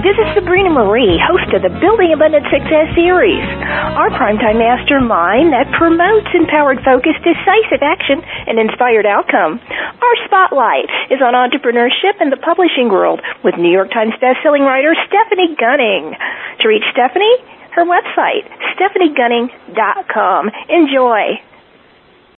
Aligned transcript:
this 0.00 0.16
is 0.16 0.28
Sabrina 0.32 0.72
Marie, 0.72 1.20
host 1.20 1.52
of 1.52 1.60
the 1.60 1.68
Building 1.76 2.08
Abundant 2.16 2.48
Success 2.48 2.88
series. 2.96 3.44
Our 4.00 4.08
primetime 4.16 4.56
mastermind 4.56 5.52
that 5.52 5.68
promotes 5.76 6.32
empowered 6.32 6.80
focus, 6.80 7.12
decisive 7.20 7.84
action, 7.84 8.24
and 8.48 8.56
inspired 8.56 9.04
outcome. 9.04 9.60
Our 9.60 10.16
spotlight 10.24 10.88
is 11.12 11.20
on 11.20 11.36
entrepreneurship 11.36 12.16
in 12.16 12.32
the 12.32 12.40
publishing 12.40 12.88
world 12.88 13.20
with 13.44 13.60
New 13.60 13.68
York 13.68 13.92
Times 13.92 14.16
bestselling 14.16 14.64
writer 14.64 14.96
Stephanie 15.04 15.52
Gunning. 15.52 16.16
To 16.16 16.64
reach 16.64 16.84
Stephanie, 16.96 17.36
her 17.76 17.84
website, 17.84 18.48
stephaniegunning.com. 18.80 20.42
Enjoy. 20.72 21.44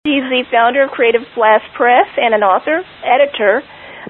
She's 0.02 0.26
the 0.26 0.42
founder 0.50 0.82
of 0.82 0.90
Creative 0.90 1.22
Blast 1.38 1.70
Press 1.79 2.10
and 2.18 2.34
an 2.34 2.42
author, 2.42 2.82
editor, 3.06 3.62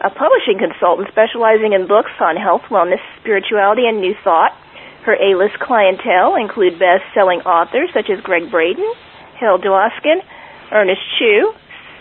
a 0.03 0.11
publishing 0.11 0.59
consultant 0.59 1.09
specializing 1.09 1.73
in 1.73 1.87
books 1.87 2.11
on 2.19 2.37
health, 2.37 2.63
wellness, 2.69 3.01
spirituality, 3.21 3.87
and 3.87 4.01
new 4.01 4.15
thought. 4.25 4.51
Her 5.07 5.15
A-list 5.15 5.59
clientele 5.59 6.35
include 6.35 6.79
best-selling 6.79 7.41
authors 7.43 7.91
such 7.95 8.11
as 8.11 8.21
Gregg 8.21 8.51
Braden, 8.51 8.87
Hal 9.39 9.59
Dwoskin, 9.59 10.23
Ernest 10.71 11.03
Chu, 11.19 11.55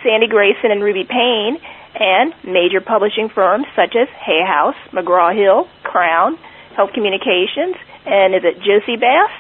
Sandy 0.04 0.28
Grayson, 0.28 0.72
and 0.72 0.84
Ruby 0.84 1.06
Payne, 1.06 1.58
and 1.94 2.34
major 2.44 2.82
publishing 2.82 3.30
firms 3.30 3.66
such 3.76 3.96
as 3.96 4.08
Hay 4.26 4.42
House, 4.46 4.78
McGraw-Hill, 4.92 5.68
Crown, 5.84 6.38
Health 6.76 6.94
Communications, 6.94 7.76
and 8.06 8.34
is 8.34 8.42
it 8.44 8.58
Jossey-Bass? 8.66 9.34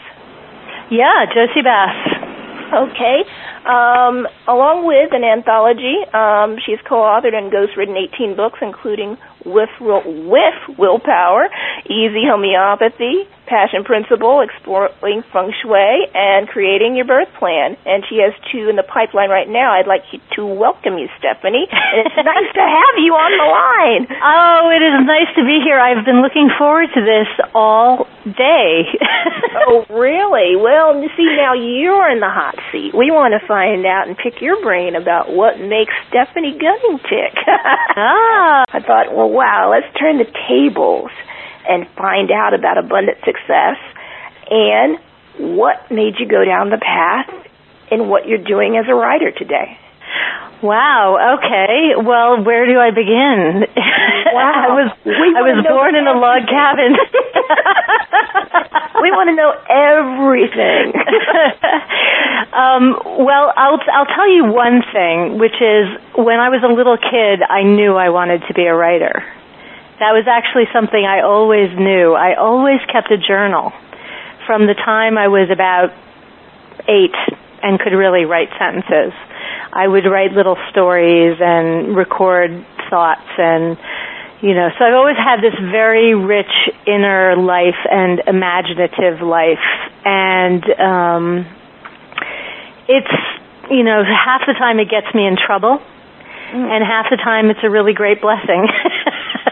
Yeah, 0.92 1.26
Jossey-Bass. 1.34 2.21
Okay. 2.72 3.24
Um, 3.66 4.28
along 4.48 4.88
with 4.88 5.12
an 5.14 5.24
anthology, 5.24 6.02
um, 6.14 6.58
she's 6.66 6.80
co-authored 6.88 7.36
and 7.36 7.52
ghost-written 7.52 7.98
18 7.98 8.36
books, 8.36 8.60
including 8.62 9.18
with, 9.46 9.70
will, 9.80 10.02
with 10.06 10.78
Willpower, 10.80 11.50
Easy 11.86 12.24
Homeopathy, 12.26 13.28
Passion 13.52 13.84
Principle, 13.84 14.40
Exploring 14.40 15.28
Feng 15.28 15.52
Shui, 15.52 16.08
and 16.16 16.48
Creating 16.48 16.96
Your 16.96 17.04
Birth 17.04 17.28
Plan. 17.36 17.76
And 17.84 18.00
she 18.08 18.24
has 18.24 18.32
two 18.48 18.72
in 18.72 18.80
the 18.80 18.88
pipeline 18.88 19.28
right 19.28 19.52
now. 19.52 19.76
I'd 19.76 19.92
like 19.92 20.08
to 20.40 20.48
welcome 20.48 20.96
you, 20.96 21.12
Stephanie. 21.20 21.68
And 21.68 22.08
it's 22.08 22.16
nice 22.32 22.52
to 22.56 22.64
have 22.64 22.96
you 23.04 23.12
on 23.12 23.32
the 23.36 23.48
line. 23.52 24.04
Oh, 24.08 24.72
it 24.72 24.80
is 24.80 24.96
nice 25.04 25.36
to 25.36 25.44
be 25.44 25.60
here. 25.68 25.76
I've 25.76 26.08
been 26.08 26.24
looking 26.24 26.48
forward 26.56 26.96
to 26.96 27.02
this 27.04 27.28
all 27.52 28.08
day. 28.24 28.88
oh, 29.68 29.84
really? 29.92 30.56
Well, 30.56 31.04
you 31.04 31.12
see, 31.20 31.28
now 31.36 31.52
you're 31.52 32.08
in 32.08 32.24
the 32.24 32.32
hot 32.32 32.56
seat. 32.72 32.96
We 32.96 33.12
want 33.12 33.36
to 33.36 33.46
find 33.52 33.84
out 33.84 34.08
and 34.08 34.16
pick 34.16 34.40
your 34.40 34.64
brain 34.64 34.96
about 34.96 35.28
what 35.28 35.60
makes 35.60 35.92
Stephanie 36.08 36.56
Gunning 36.56 37.04
tick. 37.04 37.36
ah. 38.00 38.64
I 38.72 38.80
thought, 38.80 39.12
well, 39.12 39.28
wow, 39.30 39.76
let's 39.76 39.92
turn 40.00 40.24
the 40.24 40.32
tables 40.48 41.12
and 41.68 41.88
find 41.96 42.32
out 42.32 42.54
about 42.54 42.78
abundant 42.78 43.18
success 43.26 43.78
and 44.50 44.98
what 45.38 45.90
made 45.92 46.16
you 46.20 46.28
go 46.28 46.44
down 46.44 46.70
the 46.70 46.78
path 46.78 47.30
in 47.92 48.08
what 48.10 48.28
you're 48.28 48.44
doing 48.44 48.78
as 48.78 48.86
a 48.88 48.94
writer 48.94 49.32
today. 49.32 49.78
Wow. 50.62 51.38
Okay. 51.42 51.96
Well, 51.98 52.44
where 52.44 52.68
do 52.68 52.78
I 52.78 52.92
begin? 52.92 53.66
Wow. 54.32 54.68
I 54.70 54.74
was 54.78 54.92
we 55.06 55.12
I 55.34 55.42
was 55.42 55.66
born 55.66 55.96
in 55.96 56.06
a 56.06 56.14
log 56.14 56.46
cabin. 56.46 56.94
we 59.02 59.10
want 59.10 59.34
to 59.34 59.36
know 59.36 59.52
everything. 59.66 60.94
um, 62.54 63.26
well, 63.26 63.52
I'll 63.58 63.82
I'll 63.92 64.06
tell 64.14 64.30
you 64.30 64.46
one 64.54 64.84
thing, 64.94 65.40
which 65.40 65.58
is 65.58 65.90
when 66.14 66.40
I 66.40 66.50
was 66.50 66.62
a 66.62 66.72
little 66.72 66.98
kid, 66.98 67.42
I 67.42 67.64
knew 67.64 67.98
I 67.98 68.10
wanted 68.10 68.44
to 68.48 68.54
be 68.54 68.66
a 68.66 68.76
writer. 68.76 69.26
That 70.02 70.18
was 70.18 70.26
actually 70.26 70.66
something 70.74 70.98
I 70.98 71.22
always 71.22 71.70
knew. 71.78 72.18
I 72.18 72.34
always 72.34 72.82
kept 72.92 73.14
a 73.14 73.22
journal 73.22 73.72
from 74.48 74.66
the 74.66 74.74
time 74.74 75.16
I 75.16 75.28
was 75.28 75.54
about 75.54 75.94
eight 76.90 77.14
and 77.62 77.80
could 77.80 77.94
really 77.94 78.26
write 78.26 78.50
sentences. 78.58 79.14
I 79.72 79.88
would 79.88 80.10
write 80.10 80.34
little 80.34 80.58
stories 80.72 81.38
and 81.40 81.96
record 81.96 82.66
thoughts 82.90 83.30
and 83.38 83.78
you 84.42 84.56
know, 84.56 84.70
so 84.74 84.86
I've 84.86 84.98
always 84.98 85.22
had 85.22 85.38
this 85.38 85.54
very 85.70 86.16
rich 86.16 86.50
inner 86.88 87.36
life 87.38 87.78
and 87.86 88.24
imaginative 88.26 89.22
life 89.22 89.62
and 90.04 90.66
um 90.82 91.46
it's 92.90 93.16
you 93.70 93.84
know, 93.84 94.02
half 94.02 94.42
the 94.48 94.58
time 94.58 94.80
it 94.80 94.90
gets 94.90 95.14
me 95.14 95.28
in 95.28 95.38
trouble 95.38 95.78
and 96.54 96.84
half 96.84 97.06
the 97.12 97.18
time 97.18 97.52
it's 97.52 97.62
a 97.62 97.70
really 97.70 97.94
great 97.94 98.20
blessing. 98.20 98.66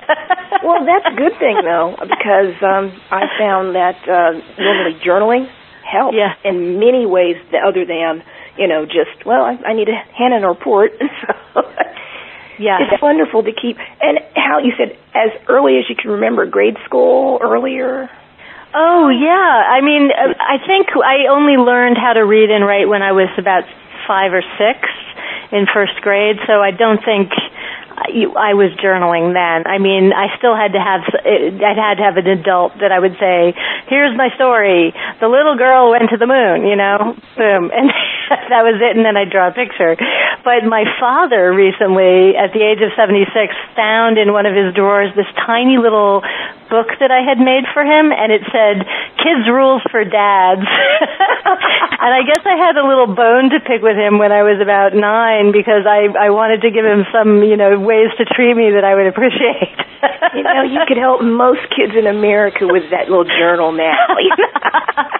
well, 0.64 0.86
that's 0.86 1.06
a 1.14 1.16
good 1.16 1.38
thing 1.40 1.62
though, 1.64 1.96
because 2.02 2.56
um, 2.62 2.92
I 3.12 3.26
found 3.38 3.76
that 3.76 3.98
uh, 4.08 4.32
normally 4.58 5.00
journaling 5.06 5.50
helps 5.84 6.16
yeah. 6.16 6.36
in 6.44 6.80
many 6.80 7.06
ways 7.06 7.38
other 7.54 7.86
than 7.86 8.24
you 8.58 8.68
know 8.68 8.86
just 8.86 9.26
well, 9.26 9.44
I, 9.44 9.58
I 9.66 9.74
need 9.74 9.86
to 9.86 9.98
hand 10.18 10.34
in 10.34 10.44
a 10.44 10.50
report. 10.50 10.92
so 11.54 11.62
yeah, 12.60 12.78
it's 12.82 13.02
wonderful 13.02 13.44
to 13.44 13.52
keep. 13.52 13.78
And 14.02 14.20
how 14.36 14.60
you 14.60 14.74
said 14.78 14.98
as 15.16 15.32
early 15.48 15.78
as 15.78 15.86
you 15.90 15.96
can 15.96 16.12
remember, 16.12 16.46
grade 16.46 16.78
school 16.86 17.40
earlier. 17.42 18.10
Oh 18.74 19.10
yeah, 19.10 19.34
I 19.66 19.82
mean, 19.82 20.10
I 20.14 20.58
think 20.66 20.90
I 20.94 21.26
only 21.32 21.58
learned 21.58 21.98
how 21.98 22.14
to 22.14 22.24
read 22.24 22.52
and 22.52 22.66
write 22.66 22.88
when 22.88 23.02
I 23.02 23.14
was 23.14 23.30
about 23.38 23.64
five 24.08 24.34
or 24.34 24.44
six 24.58 24.88
in 25.52 25.66
first 25.74 25.96
grade, 26.02 26.38
so 26.46 26.62
I 26.62 26.72
don't 26.72 27.04
think 27.04 27.32
I 28.36 28.54
was 28.58 28.74
journaling 28.82 29.34
then. 29.34 29.70
I 29.70 29.78
mean, 29.78 30.12
I 30.14 30.34
still 30.38 30.56
had 30.56 30.74
to 30.74 30.82
have, 30.82 31.02
I 31.14 31.74
had 31.78 32.02
to 32.02 32.06
have 32.06 32.18
an 32.18 32.28
adult 32.28 32.80
that 32.82 32.92
I 32.92 33.00
would 33.00 33.16
say, 33.22 33.54
here's 33.88 34.16
my 34.18 34.30
story. 34.36 34.94
The 35.22 35.30
little 35.30 35.56
girl 35.56 35.92
went 35.92 36.10
to 36.10 36.18
the 36.18 36.28
moon, 36.28 36.66
you 36.66 36.76
know, 36.76 37.16
boom. 37.38 37.72
And 37.80 37.90
that 38.54 38.62
was 38.62 38.78
it. 38.78 38.94
And 38.94 39.02
then 39.02 39.18
I'd 39.18 39.34
draw 39.34 39.50
a 39.50 39.56
picture. 39.58 39.98
But 40.46 40.62
my 40.62 40.86
father 41.02 41.50
recently, 41.50 42.38
at 42.38 42.54
the 42.54 42.62
age 42.62 42.78
of 42.78 42.94
76, 42.94 43.26
found 43.74 44.22
in 44.22 44.34
one 44.34 44.46
of 44.46 44.54
his 44.54 44.70
drawers 44.78 45.10
this 45.18 45.26
tiny 45.34 45.82
little 45.82 46.22
book 46.70 46.94
that 47.02 47.12
I 47.12 47.26
had 47.26 47.42
made 47.42 47.66
for 47.74 47.82
him 47.82 48.14
and 48.14 48.32
it 48.32 48.46
said, 48.54 48.86
kids 49.18 49.50
rules 49.50 49.82
for 49.92 50.06
dads. 50.06 50.64
and 52.04 52.12
I 52.14 52.22
guess 52.24 52.46
I 52.46 52.56
had 52.56 52.78
a 52.78 52.86
little 52.86 53.12
bone 53.12 53.50
to 53.52 53.60
pick 53.60 53.82
with 53.82 53.98
him 53.98 54.18
when 54.18 54.32
I 54.32 54.46
was 54.46 54.62
about 54.62 54.94
nine 54.96 55.52
because 55.52 55.84
I, 55.84 56.08
I 56.14 56.30
wanted 56.30 56.62
to 56.64 56.72
give 56.72 56.86
him 56.86 57.04
some, 57.12 57.44
you 57.44 57.58
know, 57.58 57.78
ways 57.80 58.14
to 58.18 58.26
treat 58.26 58.56
me 58.56 58.72
that 58.78 58.86
I 58.86 58.96
would 58.96 59.08
appreciate. 59.10 59.78
you 60.38 60.44
know, 60.44 60.64
you 60.64 60.80
could 60.88 60.98
help 60.98 61.22
most 61.22 61.66
kids 61.76 61.94
in 61.98 62.08
America 62.08 62.70
with 62.70 62.90
that 62.92 63.10
little 63.10 63.28
journal 63.28 63.72
now. 63.72 64.16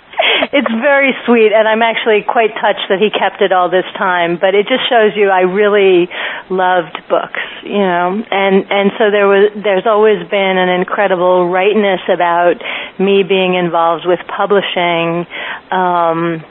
it's 0.52 0.72
very 0.82 1.14
sweet, 1.26 1.52
and 1.54 1.68
I'm 1.68 1.82
actually 1.82 2.24
quite 2.24 2.52
touched 2.56 2.88
that 2.90 3.00
he 3.00 3.10
kept 3.10 3.42
it 3.42 3.52
all 3.52 3.70
this 3.70 3.88
time. 3.98 4.38
But 4.40 4.56
it 4.56 4.68
just 4.68 4.88
shows 4.90 5.14
you 5.16 5.30
I 5.30 5.48
really 5.48 6.10
loved 6.50 6.98
books, 7.10 7.44
you 7.64 7.80
know, 7.80 8.24
and 8.32 8.66
and 8.70 8.92
so 8.98 9.12
there 9.12 9.28
was 9.28 9.52
there's 9.56 9.86
always 9.86 10.20
been 10.30 10.58
an 10.58 10.70
incredible 10.70 11.39
rightness 11.48 12.02
about 12.12 12.62
me 13.00 13.24
being 13.24 13.56
involved 13.56 14.06
with 14.06 14.20
publishing. 14.28 15.28
Um, 15.72 16.44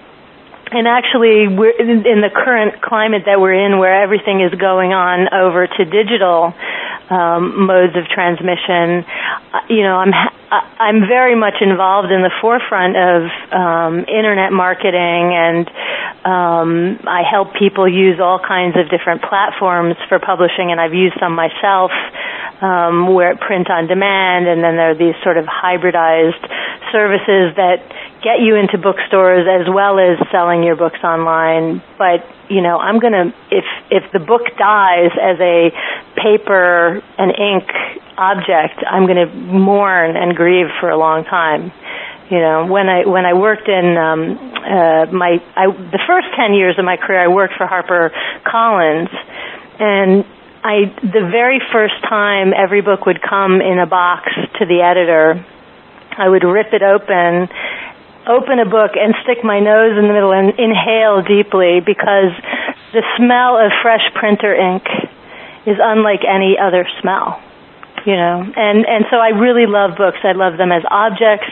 and 0.71 0.87
actually 0.87 1.49
we're 1.49 1.77
in 1.77 2.21
the 2.21 2.31
current 2.33 2.81
climate 2.83 3.23
that 3.27 3.41
we're 3.41 3.55
in 3.55 3.79
where 3.79 4.03
everything 4.03 4.41
is 4.41 4.53
going 4.59 4.93
on 4.93 5.33
over 5.33 5.67
to 5.67 5.85
digital 5.85 6.53
um, 7.11 7.67
modes 7.67 7.97
of 7.97 8.05
transmission 8.09 9.05
uh, 9.53 9.65
you 9.69 9.83
know 9.83 9.97
i'm 9.97 10.13
i'm 10.53 11.01
very 11.09 11.35
much 11.35 11.57
involved 11.61 12.13
in 12.13 12.21
the 12.23 12.33
forefront 12.41 12.97
of 12.97 13.23
um, 13.53 14.05
internet 14.05 14.53
marketing 14.53 15.33
and 15.33 15.69
um, 16.25 17.01
i 17.09 17.23
help 17.25 17.55
people 17.55 17.89
use 17.89 18.21
all 18.21 18.39
kinds 18.39 18.77
of 18.77 18.91
different 18.91 19.23
platforms 19.23 19.97
for 20.09 20.19
publishing 20.19 20.71
and 20.71 20.81
i've 20.81 20.95
used 20.95 21.17
some 21.19 21.33
myself 21.35 21.93
um, 22.61 23.15
where 23.15 23.37
print 23.37 23.71
on 23.71 23.87
demand 23.87 24.49
and 24.49 24.63
then 24.63 24.77
there 24.77 24.91
are 24.91 24.95
these 24.95 25.15
sort 25.23 25.37
of 25.39 25.47
hybridized 25.47 26.43
services 26.91 27.55
that 27.57 27.83
get 28.23 28.41
you 28.41 28.57
into 28.57 28.79
bookstores 28.79 29.47
as 29.47 29.69
well 29.73 29.99
as 29.99 30.19
selling 30.33 30.63
your 30.63 30.77
books 30.77 30.99
online. 31.05 31.83
But, 31.99 32.27
you 32.49 32.61
know, 32.63 32.79
I'm 32.79 32.99
to, 33.13 33.33
if, 33.51 33.65
if 33.91 34.11
the 34.13 34.19
book 34.19 34.43
dies 34.59 35.13
as 35.21 35.39
a 35.41 35.71
paper 36.17 37.03
and 37.17 37.31
ink 37.31 37.71
object, 38.17 38.83
I'm 38.85 39.07
to 39.29 39.33
mourn 39.35 40.17
and 40.17 40.35
grieve 40.35 40.67
for 40.81 40.91
a 40.91 40.99
long 40.99 41.25
time. 41.25 41.73
You 42.29 42.41
know, 42.41 42.67
when 42.67 42.91
I 42.91 43.07
when 43.07 43.25
I 43.25 43.33
worked 43.33 43.69
in 43.69 43.97
um, 43.97 44.37
uh, 44.53 45.07
my 45.07 45.41
I, 45.57 45.67
the 45.73 46.01
first 46.07 46.29
ten 46.37 46.53
years 46.53 46.79
of 46.79 46.85
my 46.85 46.99
career, 46.99 47.21
I 47.25 47.29
worked 47.29 47.55
for 47.57 47.67
Harper 47.67 48.13
Collins, 48.45 49.09
and 49.81 50.27
I 50.63 50.93
the 51.03 51.29
very 51.31 51.61
first 51.73 51.95
time 52.09 52.53
every 52.57 52.81
book 52.81 53.07
would 53.07 53.23
come 53.23 53.61
in 53.61 53.79
a 53.79 53.87
box 53.87 54.29
to 54.59 54.67
the 54.67 54.83
editor, 54.83 55.45
I 56.17 56.29
would 56.29 56.45
rip 56.45 56.73
it 56.73 56.83
open 56.83 57.49
open 58.29 58.59
a 58.59 58.69
book 58.69 58.93
and 58.95 59.15
stick 59.25 59.43
my 59.43 59.59
nose 59.59 59.97
in 59.97 60.07
the 60.07 60.13
middle 60.13 60.33
and 60.33 60.53
inhale 60.61 61.23
deeply 61.23 61.81
because 61.81 62.37
the 62.93 63.03
smell 63.17 63.57
of 63.57 63.73
fresh 63.81 64.05
printer 64.15 64.55
ink 64.55 64.85
is 65.67 65.77
unlike 65.81 66.21
any 66.29 66.57
other 66.61 66.87
smell. 67.01 67.41
you 68.05 68.17
know. 68.17 68.41
And 68.57 68.87
and 68.87 69.05
so 69.11 69.17
I 69.17 69.31
really 69.31 69.67
love 69.67 69.97
books. 69.97 70.19
I 70.23 70.33
love 70.33 70.57
them 70.57 70.73
as 70.73 70.83
objects. 70.91 71.51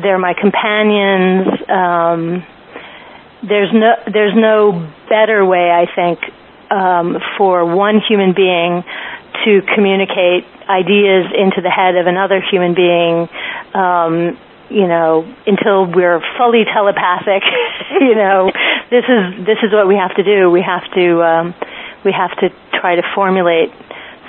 They're 0.00 0.18
my 0.18 0.34
companions. 0.34 1.46
Um, 1.68 2.44
there's 3.42 3.72
no 3.72 3.94
there's 4.12 4.34
no 4.34 4.88
better 5.08 5.44
way 5.44 5.70
I 5.70 5.86
think 5.94 6.18
um, 6.70 7.18
for 7.36 7.64
one 7.64 8.00
human 8.00 8.32
being 8.34 8.84
to 9.44 9.62
communicate 9.74 10.44
ideas 10.68 11.26
into 11.32 11.60
the 11.62 11.70
head 11.70 11.96
of 11.96 12.06
another 12.06 12.40
human 12.40 12.74
being 12.74 13.28
um, 13.74 14.38
you 14.68 14.86
know 14.86 15.24
until 15.46 15.86
we're 15.86 16.20
fully 16.36 16.64
telepathic 16.64 17.42
you 18.00 18.14
know. 18.14 18.50
This 18.90 19.04
is 19.04 19.46
this 19.46 19.58
is 19.62 19.72
what 19.72 19.86
we 19.86 19.96
have 19.96 20.14
to 20.16 20.22
do. 20.22 20.50
We 20.50 20.62
have 20.62 20.84
to 20.92 21.22
um, 21.22 21.54
we 22.04 22.12
have 22.12 22.36
to 22.38 22.50
try 22.72 22.96
to 22.96 23.02
formulate 23.14 23.72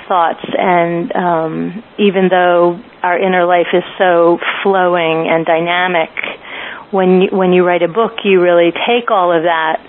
thoughts 0.07 0.44
and 0.57 1.15
um, 1.15 1.83
even 1.97 2.30
though 2.30 2.81
our 3.03 3.18
inner 3.18 3.45
life 3.45 3.68
is 3.74 3.83
so 3.97 4.39
flowing 4.63 5.30
and 5.30 5.45
dynamic 5.45 6.09
when 6.91 7.21
you, 7.21 7.30
when 7.30 7.53
you 7.53 7.65
write 7.65 7.83
a 7.83 7.88
book, 7.88 8.13
you 8.24 8.41
really 8.41 8.71
take 8.71 9.12
all 9.12 9.31
of 9.31 9.44
that 9.44 9.80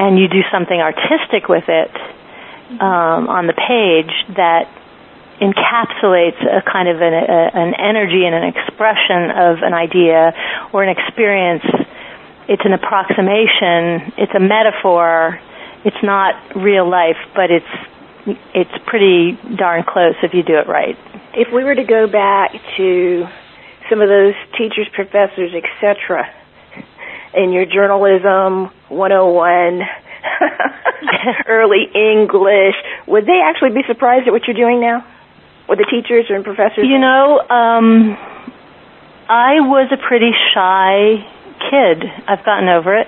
and 0.00 0.18
you 0.18 0.28
do 0.28 0.40
something 0.50 0.80
artistic 0.80 1.46
with 1.48 1.68
it 1.68 1.92
um, 2.80 3.28
on 3.28 3.46
the 3.46 3.52
page 3.52 4.10
that 4.34 4.64
encapsulates 5.44 6.40
a 6.40 6.62
kind 6.64 6.88
of 6.88 7.02
an, 7.02 7.12
a, 7.12 7.50
an 7.52 7.74
energy 7.76 8.24
and 8.24 8.34
an 8.34 8.44
expression 8.48 9.30
of 9.30 9.60
an 9.60 9.74
idea 9.74 10.32
or 10.72 10.82
an 10.82 10.88
experience. 10.88 11.64
It's 12.48 12.64
an 12.64 12.72
approximation. 12.72 14.16
It's 14.16 14.32
a 14.34 14.40
metaphor. 14.40 15.38
It's 15.84 16.02
not 16.02 16.56
real 16.56 16.88
life, 16.88 17.20
but 17.34 17.50
it's 17.50 17.72
it's 18.54 18.84
pretty 18.86 19.38
darn 19.56 19.82
close 19.82 20.14
if 20.22 20.34
you 20.34 20.42
do 20.42 20.56
it 20.58 20.68
right. 20.68 20.96
If 21.32 21.52
we 21.52 21.64
were 21.64 21.74
to 21.74 21.84
go 21.84 22.06
back 22.06 22.52
to 22.76 23.26
some 23.88 24.00
of 24.00 24.08
those 24.08 24.34
teachers, 24.56 24.88
professors, 24.92 25.52
etc. 25.54 26.28
in 27.34 27.52
your 27.52 27.66
journalism 27.66 28.70
101 28.88 29.82
early 31.46 31.86
English, 31.94 32.74
would 33.06 33.26
they 33.26 33.40
actually 33.44 33.70
be 33.70 33.82
surprised 33.86 34.26
at 34.26 34.32
what 34.32 34.46
you're 34.46 34.56
doing 34.56 34.80
now? 34.80 35.06
With 35.68 35.78
the 35.78 35.86
teachers 35.90 36.26
and 36.28 36.44
professors? 36.44 36.86
You 36.86 36.98
know, 36.98 37.38
um 37.38 38.16
I 39.28 39.60
was 39.60 39.92
a 39.92 39.96
pretty 39.96 40.32
shy 40.52 41.24
kid. 41.70 42.02
I've 42.26 42.44
gotten 42.44 42.68
over 42.68 42.96
it. 42.96 43.06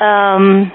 Um 0.00 0.72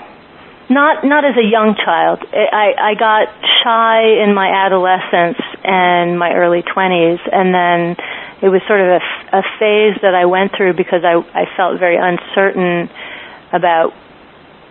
not 0.69 1.03
not 1.03 1.25
as 1.25 1.35
a 1.37 1.43
young 1.43 1.75
child. 1.75 2.19
I 2.31 2.73
I 2.77 2.93
got 2.93 3.27
shy 3.63 4.23
in 4.23 4.33
my 4.33 4.49
adolescence 4.65 5.41
and 5.63 6.17
my 6.19 6.33
early 6.33 6.61
20s 6.61 7.19
and 7.31 7.53
then 7.53 7.95
it 8.43 8.49
was 8.49 8.61
sort 8.67 8.81
of 8.81 8.87
a, 8.87 9.37
a 9.39 9.43
phase 9.57 9.95
that 10.01 10.13
I 10.13 10.25
went 10.25 10.51
through 10.55 10.73
because 10.73 11.03
I 11.05 11.15
I 11.33 11.45
felt 11.55 11.79
very 11.79 11.95
uncertain 11.95 12.89
about 13.53 13.93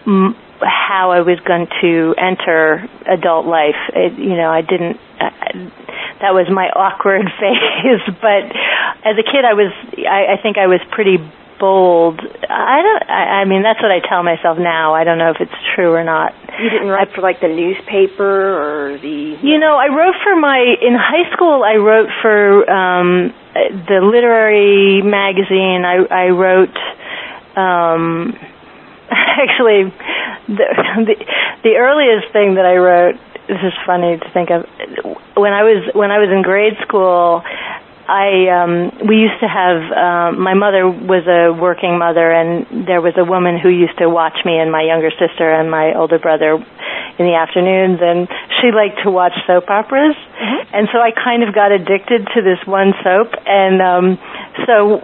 m- 0.07 0.37
how 0.61 1.11
I 1.11 1.23
was 1.23 1.41
going 1.41 1.67
to 1.81 2.15
enter 2.19 2.87
adult 3.07 3.47
life. 3.47 3.81
It, 3.95 4.19
you 4.19 4.37
know, 4.37 4.51
I 4.51 4.61
didn't. 4.61 5.01
Uh, 5.19 5.31
that 6.21 6.35
was 6.35 6.47
my 6.51 6.69
awkward 6.77 7.25
phase. 7.41 8.15
but 8.21 8.45
as 9.09 9.17
a 9.17 9.25
kid, 9.25 9.45
I 9.45 9.55
was. 9.55 9.73
I, 9.99 10.37
I 10.37 10.43
think 10.43 10.59
I 10.59 10.67
was 10.67 10.81
pretty 10.91 11.17
bold. 11.63 12.19
I 12.19 12.83
don't. 12.83 13.05
I, 13.09 13.23
I 13.41 13.45
mean, 13.47 13.63
that's 13.63 13.81
what 13.81 13.93
I 13.95 14.03
tell 14.03 14.25
myself 14.25 14.59
now. 14.59 14.95
I 14.95 15.05
don't 15.05 15.19
know 15.19 15.31
if 15.31 15.39
it's 15.39 15.55
true 15.77 15.95
or 15.95 16.03
not. 16.03 16.35
You 16.59 16.69
didn't 16.69 16.89
write 16.89 17.09
I, 17.09 17.15
for 17.15 17.23
like 17.23 17.41
the 17.41 17.47
newspaper 17.47 18.27
or 18.27 18.99
the. 18.99 19.39
You 19.41 19.59
know, 19.63 19.79
I 19.79 19.87
wrote 19.95 20.19
for 20.25 20.35
my 20.35 20.59
in 20.59 20.99
high 20.99 21.31
school. 21.33 21.63
I 21.63 21.77
wrote 21.77 22.11
for 22.21 22.69
um 22.69 23.33
the 23.55 24.03
literary 24.03 25.03
magazine. 25.03 25.87
I 25.87 26.03
I 26.11 26.27
wrote. 26.35 26.77
um 27.55 28.35
Actually, 29.13 29.93
the, 30.49 30.67
the 31.07 31.15
the 31.63 31.75
earliest 31.79 32.33
thing 32.33 32.55
that 32.55 32.67
I 32.67 32.77
wrote. 32.77 33.21
This 33.47 33.59
is 33.63 33.73
funny 33.87 34.19
to 34.19 34.31
think 34.33 34.51
of. 34.51 34.67
When 35.37 35.53
I 35.53 35.63
was 35.63 35.95
when 35.95 36.11
I 36.11 36.19
was 36.19 36.31
in 36.31 36.43
grade 36.43 36.75
school, 36.83 37.43
I 38.09 38.51
um 38.51 39.07
we 39.07 39.17
used 39.17 39.39
to 39.41 39.49
have 39.49 39.79
um 39.93 40.43
my 40.43 40.55
mother 40.55 40.89
was 40.89 41.23
a 41.31 41.55
working 41.55 41.99
mother 41.99 42.31
and 42.31 42.87
there 42.87 43.01
was 43.01 43.15
a 43.17 43.25
woman 43.25 43.59
who 43.59 43.69
used 43.69 43.97
to 43.99 44.11
watch 44.11 44.37
me 44.45 44.59
and 44.59 44.73
my 44.73 44.83
younger 44.83 45.11
sister 45.11 45.47
and 45.47 45.71
my 45.71 45.95
older 45.95 46.19
brother 46.19 46.59
in 46.59 47.25
the 47.27 47.37
afternoons 47.39 48.03
and 48.03 48.27
she 48.59 48.75
liked 48.75 49.05
to 49.05 49.11
watch 49.11 49.33
soap 49.47 49.71
operas 49.71 50.17
mm-hmm. 50.17 50.75
and 50.75 50.89
so 50.91 50.99
I 50.99 51.13
kind 51.15 51.47
of 51.47 51.55
got 51.55 51.71
addicted 51.71 52.27
to 52.35 52.43
this 52.43 52.59
one 52.67 52.93
soap 53.07 53.39
and 53.47 53.79
um 53.79 54.07
so 54.67 54.99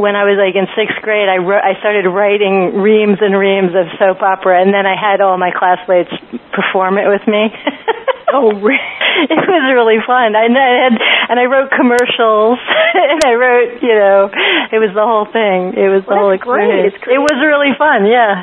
when 0.00 0.16
I 0.16 0.24
was 0.24 0.40
like 0.40 0.56
in 0.56 0.64
6th 0.72 1.02
grade 1.02 1.28
I 1.28 1.44
wrote 1.44 1.60
I 1.60 1.76
started 1.78 2.08
writing 2.08 2.80
reams 2.80 3.18
and 3.20 3.36
reams 3.36 3.76
of 3.76 3.84
soap 3.98 4.22
opera 4.22 4.62
and 4.64 4.72
then 4.72 4.86
I 4.86 4.96
had 4.96 5.20
all 5.20 5.36
my 5.36 5.52
classmates 5.52 6.10
perform 6.56 6.96
it 6.96 7.06
with 7.06 7.26
me 7.28 7.52
Oh, 8.32 8.52
really? 8.54 8.78
it 9.26 9.42
was 9.42 9.64
really 9.74 9.98
fun. 10.06 10.38
I, 10.38 10.46
had, 10.46 10.94
and 11.30 11.38
I 11.38 11.44
wrote 11.44 11.70
commercials, 11.70 12.58
and 12.94 13.22
I 13.24 13.34
wrote, 13.34 13.82
you 13.82 13.94
know, 13.94 14.30
it 14.72 14.82
was 14.82 14.90
the 14.92 15.06
whole 15.06 15.30
thing. 15.30 15.78
It 15.78 15.86
was 15.86 16.02
the 16.02 16.10
well, 16.10 16.18
whole 16.18 16.32
experience. 16.34 16.94
It 17.06 17.22
was 17.22 17.38
really 17.38 17.70
fun, 17.78 18.04
yeah. 18.10 18.42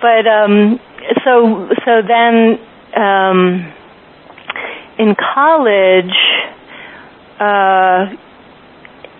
But 0.00 0.24
um, 0.26 0.80
so 1.24 1.68
so 1.84 2.00
then 2.00 2.58
um, 2.96 3.72
in 4.98 5.14
college. 5.14 6.16
Uh, 7.38 8.16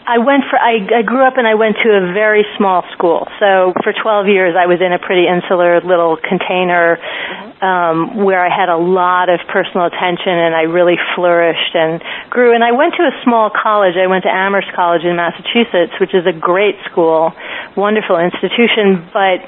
I 0.06 0.18
went 0.18 0.44
for 0.50 0.58
I, 0.58 0.82
I 0.98 1.02
grew 1.02 1.22
up 1.22 1.38
and 1.38 1.46
I 1.46 1.54
went 1.54 1.76
to 1.84 1.88
a 1.90 2.12
very 2.12 2.44
small 2.58 2.82
school. 2.92 3.28
So 3.38 3.72
for 3.82 3.92
12 3.92 4.26
years 4.26 4.54
I 4.58 4.66
was 4.66 4.80
in 4.80 4.92
a 4.92 4.98
pretty 4.98 5.26
insular 5.26 5.80
little 5.80 6.16
container 6.16 6.98
mm-hmm. 6.98 7.64
um 7.64 8.24
where 8.24 8.42
I 8.42 8.50
had 8.50 8.68
a 8.68 8.76
lot 8.76 9.28
of 9.28 9.40
personal 9.46 9.86
attention 9.86 10.34
and 10.34 10.54
I 10.54 10.66
really 10.66 10.98
flourished 11.14 11.74
and 11.74 12.02
grew 12.30 12.54
and 12.54 12.64
I 12.64 12.72
went 12.72 12.94
to 12.98 13.02
a 13.06 13.14
small 13.22 13.50
college. 13.50 13.94
I 13.94 14.06
went 14.06 14.24
to 14.24 14.32
Amherst 14.32 14.72
College 14.74 15.04
in 15.04 15.14
Massachusetts, 15.14 15.94
which 16.00 16.14
is 16.14 16.26
a 16.26 16.34
great 16.34 16.76
school, 16.90 17.32
wonderful 17.76 18.18
institution, 18.18 19.06
but 19.14 19.46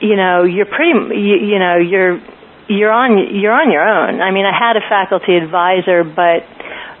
you 0.00 0.16
know, 0.16 0.44
you're 0.44 0.70
pretty 0.70 0.94
you, 1.18 1.36
you 1.54 1.58
know, 1.58 1.76
you're 1.76 2.22
you're 2.70 2.92
on 2.92 3.18
you're 3.34 3.52
on 3.52 3.70
your 3.72 3.82
own. 3.82 4.20
I 4.22 4.30
mean, 4.30 4.46
I 4.46 4.54
had 4.54 4.76
a 4.76 4.84
faculty 4.86 5.34
advisor, 5.34 6.04
but 6.04 6.46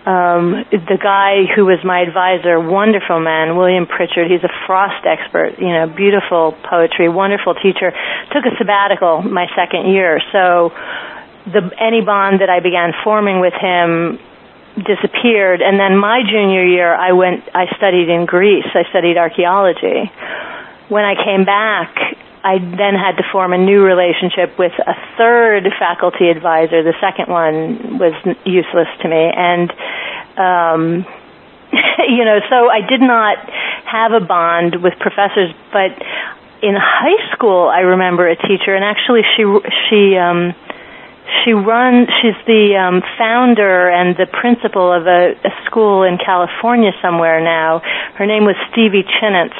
um, 0.06 0.64
the 0.70 0.96
guy 0.96 1.44
who 1.54 1.66
was 1.66 1.78
my 1.84 2.00
advisor, 2.00 2.58
wonderful 2.58 3.20
man, 3.20 3.56
William 3.56 3.86
Pritchard. 3.86 4.30
He's 4.30 4.42
a 4.42 4.52
Frost 4.66 5.04
expert, 5.04 5.58
you 5.58 5.68
know, 5.68 5.86
beautiful 5.86 6.56
poetry, 6.64 7.08
wonderful 7.08 7.54
teacher. 7.54 7.92
Took 8.32 8.44
a 8.46 8.56
sabbatical 8.56 9.22
my 9.22 9.46
second 9.54 9.92
year, 9.92 10.20
so 10.32 10.72
the 11.44 11.70
any 11.78 12.00
bond 12.00 12.40
that 12.40 12.48
I 12.48 12.60
began 12.60 12.92
forming 13.04 13.40
with 13.40 13.54
him 13.54 14.18
disappeared. 14.76 15.60
And 15.60 15.78
then 15.78 15.98
my 15.98 16.22
junior 16.22 16.64
year, 16.64 16.94
I 16.94 17.12
went, 17.12 17.44
I 17.54 17.66
studied 17.76 18.08
in 18.08 18.24
Greece. 18.24 18.68
I 18.72 18.88
studied 18.88 19.18
archaeology. 19.18 20.10
When 20.88 21.04
I 21.04 21.14
came 21.14 21.44
back, 21.44 21.94
I 22.42 22.58
then 22.58 22.94
had 22.94 23.16
to 23.18 23.24
form 23.30 23.52
a 23.52 23.58
new 23.58 23.82
relationship 23.82 24.58
with 24.58 24.72
a 24.78 24.94
third 25.18 25.68
faculty 25.78 26.28
advisor. 26.28 26.82
The 26.82 26.94
second 27.00 27.28
one 27.28 27.98
was 27.98 28.14
useless 28.44 28.88
to 29.02 29.08
me, 29.08 29.30
and 29.36 29.70
um, 30.36 31.06
you 32.08 32.24
know, 32.24 32.40
so 32.48 32.70
I 32.70 32.80
did 32.80 33.00
not 33.00 33.38
have 33.84 34.12
a 34.12 34.24
bond 34.24 34.82
with 34.82 34.94
professors. 34.98 35.52
But 35.72 35.92
in 36.62 36.76
high 36.76 37.32
school, 37.32 37.68
I 37.68 37.80
remember 37.80 38.28
a 38.28 38.36
teacher, 38.36 38.74
and 38.74 38.84
actually, 38.84 39.22
she 39.36 39.44
she 39.88 40.16
um, 40.16 40.54
she 41.44 41.52
runs 41.52 42.08
she's 42.20 42.36
the 42.46 42.76
um 42.76 43.02
founder 43.16 43.88
and 43.88 44.16
the 44.16 44.26
principal 44.26 44.92
of 44.92 45.06
a, 45.06 45.32
a 45.44 45.52
school 45.66 46.02
in 46.02 46.18
California 46.18 46.92
somewhere 47.02 47.40
now. 47.40 47.80
Her 48.14 48.26
name 48.26 48.44
was 48.44 48.56
Stevie 48.72 49.04
Chinitz. 49.04 49.56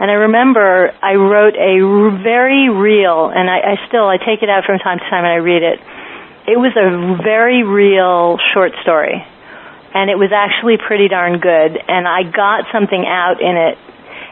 And 0.00 0.10
I 0.10 0.28
remember 0.28 0.92
I 1.02 1.14
wrote 1.14 1.54
a 1.54 1.80
very 2.22 2.68
real 2.68 3.28
and 3.30 3.48
I, 3.48 3.78
I 3.78 3.88
still 3.88 4.06
I 4.08 4.18
take 4.18 4.42
it 4.42 4.50
out 4.50 4.64
from 4.64 4.78
time 4.78 4.98
to 4.98 5.04
time 5.04 5.24
and 5.24 5.32
I 5.32 5.42
read 5.42 5.62
it. 5.62 5.80
It 6.46 6.58
was 6.58 6.72
a 6.76 7.22
very 7.22 7.62
real 7.62 8.38
short 8.52 8.72
story. 8.82 9.24
And 9.94 10.10
it 10.10 10.18
was 10.18 10.32
actually 10.34 10.76
pretty 10.76 11.08
darn 11.08 11.38
good 11.38 11.78
and 11.78 12.08
I 12.08 12.24
got 12.24 12.66
something 12.72 13.06
out 13.06 13.40
in 13.40 13.56
it 13.56 13.78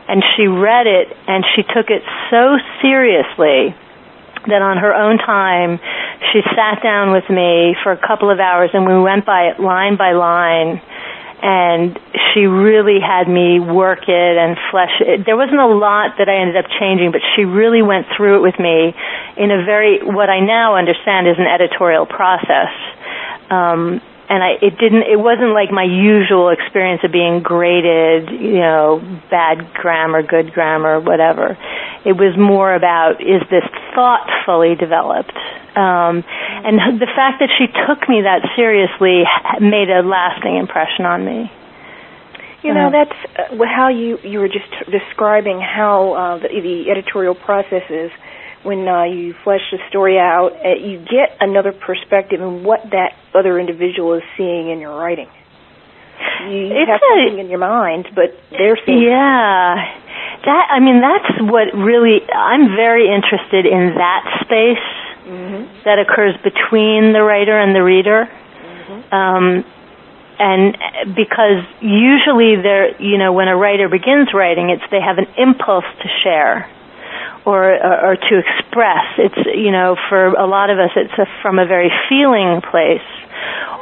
and 0.09 0.23
she 0.37 0.49
read 0.49 0.87
it 0.87 1.17
and 1.29 1.45
she 1.55 1.63
took 1.63 1.89
it 1.89 2.03
so 2.31 2.59
seriously 2.83 3.75
that 4.47 4.63
on 4.63 4.77
her 4.79 4.95
own 4.95 5.19
time 5.19 5.79
she 6.33 6.41
sat 6.57 6.83
down 6.83 7.13
with 7.13 7.29
me 7.29 7.77
for 7.83 7.93
a 7.93 7.99
couple 7.99 8.31
of 8.31 8.41
hours 8.41 8.71
and 8.73 8.87
we 8.87 8.99
went 8.99 9.27
by 9.27 9.53
it 9.53 9.61
line 9.61 9.97
by 9.97 10.13
line 10.13 10.81
and 11.43 11.99
she 12.33 12.47
really 12.47 13.01
had 13.01 13.29
me 13.29 13.59
work 13.59 14.09
it 14.09 14.37
and 14.39 14.57
flesh 14.71 14.95
it. 15.01 15.27
There 15.27 15.37
wasn't 15.37 15.59
a 15.59 15.67
lot 15.67 16.19
that 16.19 16.29
I 16.29 16.39
ended 16.39 16.57
up 16.57 16.71
changing, 16.79 17.11
but 17.11 17.21
she 17.35 17.45
really 17.45 17.83
went 17.83 18.07
through 18.17 18.37
it 18.37 18.43
with 18.43 18.59
me 18.61 18.95
in 19.37 19.51
a 19.51 19.65
very, 19.65 20.05
what 20.05 20.31
I 20.31 20.39
now 20.39 20.77
understand 20.77 21.27
is 21.27 21.35
an 21.39 21.51
editorial 21.51 22.07
process. 22.07 22.71
Um, 23.51 24.01
and 24.29 24.43
I 24.43 24.53
it 24.63 24.79
didn't 24.79 25.03
it 25.03 25.19
wasn't 25.19 25.53
like 25.53 25.71
my 25.71 25.85
usual 25.85 26.51
experience 26.51 27.03
of 27.05 27.13
being 27.13 27.43
graded, 27.43 28.31
you 28.31 28.61
know, 28.61 29.01
bad 29.31 29.75
grammar, 29.75 30.23
good 30.23 30.53
grammar, 30.53 31.01
whatever. 31.01 31.59
It 32.05 32.13
was 32.13 32.37
more 32.37 32.75
about 32.75 33.21
is 33.21 33.43
this 33.51 33.65
thought 33.95 34.29
fully 34.47 34.75
developed? 34.75 35.37
Um, 35.75 36.25
and 36.65 37.01
the 37.01 37.11
fact 37.17 37.41
that 37.41 37.49
she 37.57 37.67
took 37.67 38.09
me 38.09 38.23
that 38.23 38.45
seriously 38.57 39.25
made 39.61 39.89
a 39.89 40.03
lasting 40.03 40.57
impression 40.57 41.07
on 41.07 41.25
me. 41.25 41.51
You 42.63 42.75
know, 42.75 42.91
that's 42.93 43.19
uh, 43.37 43.65
how 43.65 43.89
you 43.89 44.19
you 44.23 44.39
were 44.39 44.49
just 44.49 44.71
describing 44.89 45.61
how 45.61 46.13
uh, 46.13 46.39
the, 46.39 46.49
the 46.49 46.91
editorial 46.91 47.35
process 47.35 47.83
is 47.91 48.13
when 48.63 48.87
uh, 48.87 49.05
you 49.05 49.35
flesh 49.45 49.63
the 49.73 49.79
story 49.89 50.19
out, 50.19 50.53
uh, 50.65 50.75
you 50.75 50.99
get 50.99 51.37
another 51.41 51.73
perspective 51.73 52.41
on 52.41 52.63
what 52.65 52.83
that 52.91 53.15
other 53.35 53.59
individual 53.59 54.15
is 54.15 54.23
seeing 54.37 54.71
in 54.71 54.79
your 54.81 54.97
writing. 54.99 55.29
You 56.49 56.71
It's 56.71 56.89
have 56.91 57.01
a- 57.03 57.27
something 57.27 57.39
in 57.41 57.51
your 57.51 57.59
mind, 57.59 58.09
but 58.15 58.39
they're 58.51 58.79
seeing. 58.87 59.03
Yeah. 59.03 59.99
That 60.45 60.69
I 60.71 60.81
mean 60.81 61.01
that's 61.01 61.41
what 61.43 61.73
really 61.75 62.21
I'm 62.31 62.75
very 62.77 63.07
interested 63.13 63.65
in 63.67 63.95
that 63.97 64.41
space 64.43 64.89
hmm 65.25 65.63
that 65.85 65.99
occurs 66.01 66.35
between 66.43 67.13
the 67.13 67.23
writer 67.23 67.57
and 67.59 67.75
the 67.75 67.83
reader. 67.83 68.29
Um 69.13 69.65
and 70.39 70.77
because 71.15 71.63
usually 71.81 72.57
there 72.57 73.01
you 73.01 73.19
know 73.19 73.33
when 73.33 73.47
a 73.49 73.57
writer 73.57 73.89
begins 73.89 74.33
writing 74.35 74.71
it's 74.71 74.83
they 74.91 75.01
have 75.01 75.19
an 75.19 75.29
impulse 75.39 75.85
to 76.03 76.09
share 76.25 76.69
or, 77.45 77.75
or 77.75 78.17
to 78.17 78.39
express. 78.39 79.07
It's 79.19 79.47
you 79.55 79.71
know 79.71 79.97
for 80.09 80.27
a 80.27 80.47
lot 80.47 80.71
of 80.71 80.79
us 80.79 80.91
it's 80.97 81.19
a, 81.19 81.27
from 81.43 81.59
a 81.59 81.67
very 81.67 81.91
feeling 82.09 82.61
place 82.61 83.01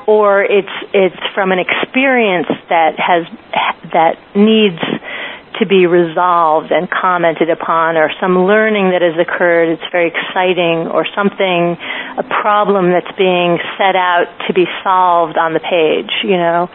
or 0.06 0.42
it's 0.42 0.76
it's 0.92 1.22
from 1.34 1.52
an 1.52 1.58
experience 1.58 2.48
that 2.68 2.98
has 2.98 3.26
that 3.92 4.18
needs 4.34 4.80
to 5.58 5.66
be 5.66 5.86
resolved 5.86 6.72
and 6.72 6.88
commented 6.90 7.50
upon 7.50 7.96
or 7.96 8.10
some 8.18 8.46
learning 8.46 8.90
that 8.90 9.02
has 9.02 9.18
occurred 9.20 9.68
it's 9.68 9.92
very 9.92 10.08
exciting 10.08 10.88
or 10.88 11.04
something 11.14 11.76
a 12.16 12.22
problem 12.22 12.90
that's 12.90 13.14
being 13.18 13.58
set 13.76 13.94
out 13.94 14.26
to 14.46 14.54
be 14.54 14.64
solved 14.82 15.36
on 15.36 15.52
the 15.52 15.60
page 15.60 16.10
you 16.24 16.36
know? 16.36 16.70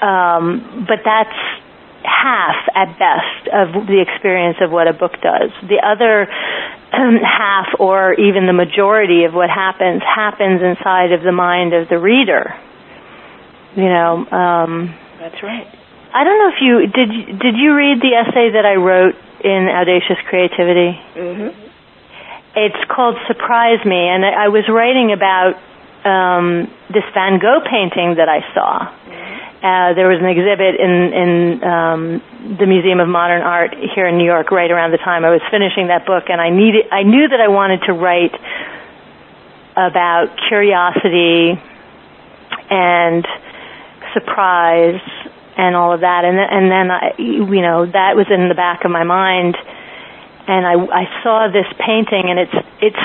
Um, 0.00 0.84
but 0.88 1.00
that's 1.04 1.61
half 2.04 2.56
at 2.74 2.98
best 2.98 3.48
of 3.52 3.86
the 3.86 4.00
experience 4.00 4.58
of 4.60 4.70
what 4.70 4.88
a 4.88 4.92
book 4.92 5.12
does 5.22 5.50
the 5.68 5.80
other 5.82 6.30
um, 6.92 7.16
half 7.22 7.68
or 7.78 8.14
even 8.14 8.46
the 8.46 8.52
majority 8.52 9.24
of 9.24 9.34
what 9.34 9.48
happens 9.50 10.02
happens 10.02 10.60
inside 10.62 11.12
of 11.12 11.22
the 11.22 11.32
mind 11.32 11.72
of 11.74 11.88
the 11.88 11.98
reader 11.98 12.54
you 13.76 13.88
know 13.88 14.26
um, 14.30 14.94
That's 15.18 15.42
right. 15.42 15.66
I 16.14 16.24
don't 16.24 16.38
know 16.38 16.50
if 16.52 16.60
you 16.60 16.74
did. 16.92 17.38
Did 17.40 17.56
you 17.56 17.74
read 17.74 18.02
the 18.02 18.12
essay 18.12 18.52
that 18.52 18.66
I 18.66 18.74
wrote 18.76 19.16
in 19.40 19.66
Audacious 19.66 20.20
Creativity? 20.28 20.92
hmm 21.16 21.48
It's 22.54 22.84
called 22.92 23.16
"Surprise 23.26 23.82
Me," 23.86 23.96
and 23.96 24.22
I 24.22 24.44
I 24.44 24.48
was 24.48 24.68
writing 24.68 25.12
about 25.12 25.56
um, 26.04 26.68
this 26.92 27.04
Van 27.14 27.38
Gogh 27.40 27.64
painting 27.64 28.16
that 28.20 28.28
I 28.28 28.44
saw. 28.52 28.92
Uh, 29.62 29.94
there 29.94 30.08
was 30.08 30.18
an 30.18 30.26
exhibit 30.26 30.74
in 30.74 30.92
in 31.14 31.30
um, 31.62 32.22
the 32.58 32.66
Museum 32.66 32.98
of 32.98 33.06
Modern 33.06 33.42
Art 33.42 33.76
here 33.94 34.08
in 34.08 34.18
New 34.18 34.26
York 34.26 34.50
right 34.50 34.70
around 34.70 34.90
the 34.90 34.98
time 34.98 35.24
I 35.24 35.30
was 35.30 35.40
finishing 35.50 35.86
that 35.86 36.04
book, 36.04 36.24
and 36.28 36.40
I 36.40 36.50
needed. 36.50 36.86
I 36.90 37.04
knew 37.04 37.28
that 37.28 37.40
I 37.40 37.46
wanted 37.46 37.82
to 37.86 37.92
write 37.92 38.34
about 39.76 40.34
curiosity 40.48 41.62
and 42.70 43.26
surprise 44.12 45.00
and 45.56 45.76
all 45.76 45.92
of 45.92 46.00
that 46.00 46.24
and 46.24 46.38
and 46.38 46.70
then 46.70 46.90
I 46.90 47.14
you 47.18 47.62
know 47.62 47.86
that 47.86 48.16
was 48.16 48.26
in 48.30 48.48
the 48.48 48.54
back 48.54 48.84
of 48.84 48.90
my 48.90 49.04
mind 49.04 49.56
and 50.48 50.66
I 50.66 50.74
I 50.74 51.22
saw 51.22 51.48
this 51.48 51.66
painting 51.78 52.28
and 52.28 52.38
it's 52.38 52.66
it's 52.80 53.04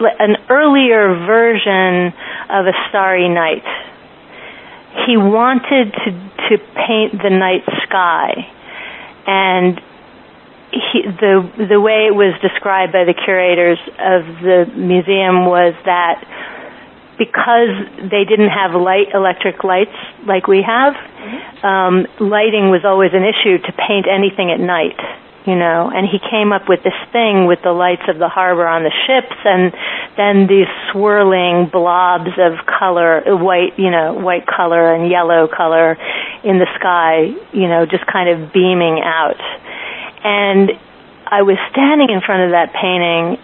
an 0.00 0.36
earlier 0.48 1.14
version 1.26 2.14
of 2.50 2.66
a 2.66 2.72
starry 2.88 3.28
night 3.28 3.64
he 5.06 5.16
wanted 5.16 5.92
to 5.92 6.10
to 6.48 6.58
paint 6.74 7.20
the 7.22 7.30
night 7.30 7.64
sky. 7.84 8.48
And 9.26 9.80
he, 10.70 11.02
the 11.02 11.66
the 11.68 11.80
way 11.80 12.06
it 12.06 12.14
was 12.14 12.38
described 12.40 12.92
by 12.92 13.04
the 13.04 13.14
curators 13.14 13.78
of 13.98 14.24
the 14.42 14.70
museum 14.76 15.46
was 15.46 15.74
that 15.84 16.24
because 17.18 17.74
they 17.98 18.24
didn't 18.24 18.50
have 18.50 18.74
light 18.74 19.08
electric 19.12 19.64
lights 19.64 19.96
like 20.26 20.46
we 20.46 20.62
have 20.62 20.94
um 21.64 22.06
lighting 22.20 22.70
was 22.70 22.84
always 22.84 23.10
an 23.12 23.24
issue 23.24 23.58
to 23.58 23.72
paint 23.72 24.06
anything 24.06 24.52
at 24.52 24.60
night 24.60 24.98
you 25.48 25.56
know 25.56 25.88
and 25.88 26.06
he 26.06 26.20
came 26.20 26.52
up 26.52 26.68
with 26.68 26.84
this 26.84 27.00
thing 27.10 27.46
with 27.46 27.58
the 27.64 27.72
lights 27.72 28.04
of 28.08 28.18
the 28.18 28.28
harbor 28.28 28.68
on 28.68 28.84
the 28.84 28.92
ships 29.08 29.34
and 29.44 29.72
then 30.20 30.46
these 30.46 30.68
swirling 30.92 31.66
blobs 31.72 32.30
of 32.36 32.60
color 32.66 33.24
uh, 33.24 33.34
white 33.34 33.78
you 33.78 33.90
know 33.90 34.12
white 34.12 34.46
color 34.46 34.92
and 34.92 35.10
yellow 35.10 35.48
color 35.48 35.96
in 36.44 36.58
the 36.60 36.68
sky 36.76 37.32
you 37.56 37.66
know 37.66 37.86
just 37.86 38.04
kind 38.06 38.28
of 38.28 38.52
beaming 38.52 39.00
out 39.00 39.40
and 40.22 40.70
I 41.24 41.42
was 41.42 41.56
standing 41.72 42.08
in 42.10 42.20
front 42.20 42.44
of 42.44 42.50
that 42.52 42.72
painting 42.72 43.40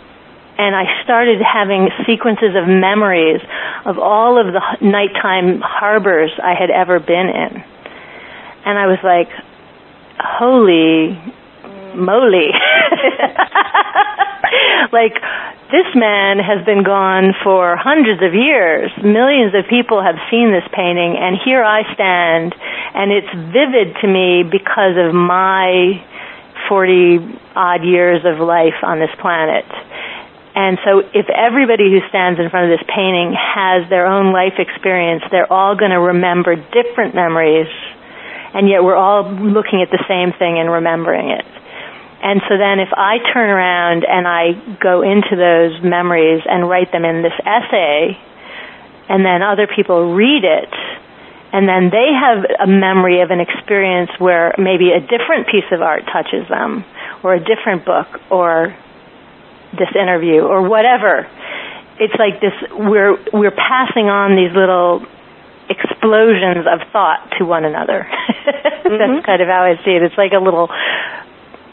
and 0.56 0.74
I 0.76 1.02
started 1.02 1.40
having 1.40 1.88
sequences 2.06 2.54
of 2.54 2.68
memories 2.68 3.40
of 3.84 3.98
all 3.98 4.38
of 4.38 4.52
the 4.52 4.60
nighttime 4.80 5.60
harbors 5.60 6.30
I 6.42 6.54
had 6.54 6.70
ever 6.70 7.00
been 7.00 7.28
in. 7.28 7.64
And 8.64 8.78
I 8.78 8.86
was 8.86 8.98
like, 9.02 9.28
holy 10.18 11.20
moly. 11.96 12.50
like, 14.92 15.14
this 15.70 15.86
man 15.94 16.38
has 16.38 16.64
been 16.64 16.82
gone 16.84 17.34
for 17.42 17.76
hundreds 17.76 18.22
of 18.22 18.34
years. 18.34 18.90
Millions 19.02 19.54
of 19.54 19.66
people 19.68 20.02
have 20.02 20.16
seen 20.30 20.52
this 20.52 20.64
painting, 20.72 21.16
and 21.18 21.36
here 21.44 21.64
I 21.64 21.82
stand, 21.94 22.54
and 22.94 23.10
it's 23.10 23.32
vivid 23.52 23.96
to 24.02 24.06
me 24.06 24.44
because 24.44 24.96
of 24.96 25.12
my 25.14 26.00
40 26.68 27.40
odd 27.56 27.84
years 27.84 28.24
of 28.24 28.40
life 28.40 28.82
on 28.82 28.98
this 28.98 29.10
planet. 29.20 29.64
And 30.54 30.78
so 30.84 31.00
if 31.00 31.28
everybody 31.28 31.90
who 31.90 32.00
stands 32.08 32.38
in 32.38 32.48
front 32.48 32.70
of 32.70 32.78
this 32.78 32.86
painting 32.86 33.34
has 33.34 33.88
their 33.90 34.06
own 34.06 34.32
life 34.32 34.54
experience, 34.58 35.24
they're 35.30 35.52
all 35.52 35.74
going 35.74 35.90
to 35.90 36.00
remember 36.00 36.54
different 36.54 37.14
memories, 37.14 37.66
and 38.54 38.68
yet 38.68 38.84
we're 38.84 38.94
all 38.94 39.26
looking 39.26 39.82
at 39.82 39.90
the 39.90 40.02
same 40.06 40.32
thing 40.38 40.58
and 40.58 40.70
remembering 40.70 41.30
it. 41.30 41.44
And 42.24 42.40
so 42.48 42.56
then 42.56 42.80
if 42.80 42.88
I 42.96 43.18
turn 43.34 43.50
around 43.50 44.06
and 44.08 44.26
I 44.26 44.56
go 44.80 45.02
into 45.02 45.36
those 45.36 45.76
memories 45.84 46.40
and 46.48 46.66
write 46.66 46.90
them 46.90 47.04
in 47.04 47.20
this 47.20 47.36
essay, 47.44 48.16
and 49.10 49.20
then 49.20 49.42
other 49.42 49.68
people 49.68 50.16
read 50.16 50.42
it, 50.42 50.72
and 51.52 51.68
then 51.68 51.92
they 51.92 52.08
have 52.16 52.40
a 52.64 52.66
memory 52.66 53.20
of 53.20 53.30
an 53.30 53.40
experience 53.40 54.10
where 54.18 54.54
maybe 54.56 54.90
a 54.96 55.00
different 55.00 55.52
piece 55.52 55.68
of 55.70 55.82
art 55.82 56.04
touches 56.08 56.48
them, 56.48 56.86
or 57.22 57.34
a 57.34 57.44
different 57.44 57.84
book, 57.84 58.08
or 58.30 58.74
this 59.76 59.92
interview, 59.94 60.40
or 60.40 60.66
whatever. 60.66 61.28
It's 62.00 62.16
like 62.16 62.40
this, 62.40 62.56
we're, 62.72 63.20
we're 63.36 63.54
passing 63.54 64.08
on 64.08 64.34
these 64.34 64.56
little 64.56 65.04
explosions 65.68 66.66
of 66.66 66.88
thought 66.90 67.36
to 67.38 67.44
one 67.44 67.64
another. 67.64 68.08
That's 68.44 68.88
mm-hmm. 68.88 69.24
kind 69.24 69.40
of 69.40 69.48
how 69.48 69.64
I 69.64 69.76
see 69.84 69.92
it. 69.92 70.02
It's 70.02 70.18
like 70.18 70.32
a 70.32 70.42
little 70.42 70.68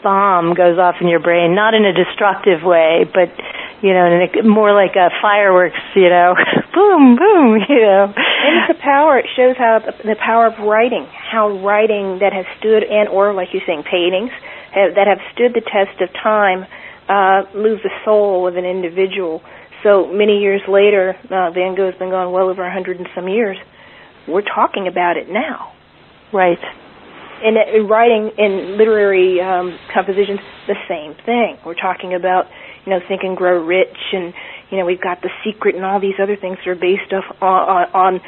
bomb 0.02 0.54
goes 0.54 0.78
off 0.78 0.96
in 1.00 1.08
your 1.08 1.20
brain, 1.20 1.54
not 1.54 1.74
in 1.74 1.84
a 1.84 1.92
destructive 1.92 2.62
way, 2.62 3.04
but 3.04 3.30
you 3.82 3.92
know, 3.92 4.06
in 4.06 4.22
a, 4.22 4.42
more 4.46 4.72
like 4.72 4.94
a 4.94 5.10
fireworks, 5.20 5.78
you 5.94 6.08
know, 6.08 6.34
boom, 6.74 7.16
boom, 7.16 7.58
you 7.68 7.80
know. 7.80 8.14
And 8.14 8.70
it's 8.70 8.78
the 8.78 8.82
power. 8.82 9.18
It 9.18 9.26
shows 9.34 9.56
how 9.56 9.80
the, 9.80 10.16
power 10.16 10.46
of 10.46 10.58
writing, 10.58 11.06
how 11.06 11.58
writing 11.58 12.20
that 12.20 12.32
has 12.32 12.46
stood 12.58 12.84
and 12.84 13.08
or 13.08 13.34
like 13.34 13.48
you're 13.52 13.62
saying 13.66 13.82
paintings 13.82 14.30
have, 14.72 14.94
that 14.94 15.06
have 15.06 15.18
stood 15.34 15.54
the 15.54 15.60
test 15.60 16.00
of 16.00 16.12
time 16.12 16.66
uh, 17.08 17.42
moves 17.54 17.82
the 17.82 17.90
soul 18.04 18.46
of 18.46 18.56
an 18.56 18.64
individual. 18.64 19.42
So 19.82 20.06
many 20.06 20.38
years 20.40 20.62
later, 20.68 21.16
uh, 21.24 21.50
Van 21.50 21.74
Gogh's 21.74 21.98
been 21.98 22.10
gone 22.10 22.32
well 22.32 22.48
over 22.48 22.64
a 22.64 22.72
hundred 22.72 22.98
and 22.98 23.08
some 23.14 23.28
years. 23.28 23.58
We're 24.28 24.42
talking 24.42 24.86
about 24.86 25.16
it 25.16 25.28
now. 25.28 25.72
Right. 26.32 26.60
And 27.44 27.56
in 27.56 27.88
writing 27.88 28.30
in 28.38 28.76
literary 28.78 29.40
um, 29.40 29.78
compositions, 29.92 30.40
the 30.66 30.76
same 30.88 31.14
thing. 31.26 31.58
We're 31.64 31.74
talking 31.74 32.14
about, 32.14 32.46
you 32.86 32.90
know, 32.90 33.00
Think 33.06 33.22
and 33.24 33.36
Grow 33.36 33.64
Rich, 33.64 33.96
and 34.12 34.32
you 34.70 34.78
know, 34.78 34.84
we've 34.86 35.00
got 35.00 35.20
The 35.22 35.30
Secret, 35.44 35.74
and 35.74 35.84
all 35.84 36.00
these 36.00 36.14
other 36.22 36.36
things 36.36 36.58
that 36.58 36.68
are 36.68 36.74
based 36.74 37.12
off 37.12 37.24
on, 37.42 37.68
on, 37.68 37.90
on 37.94 38.20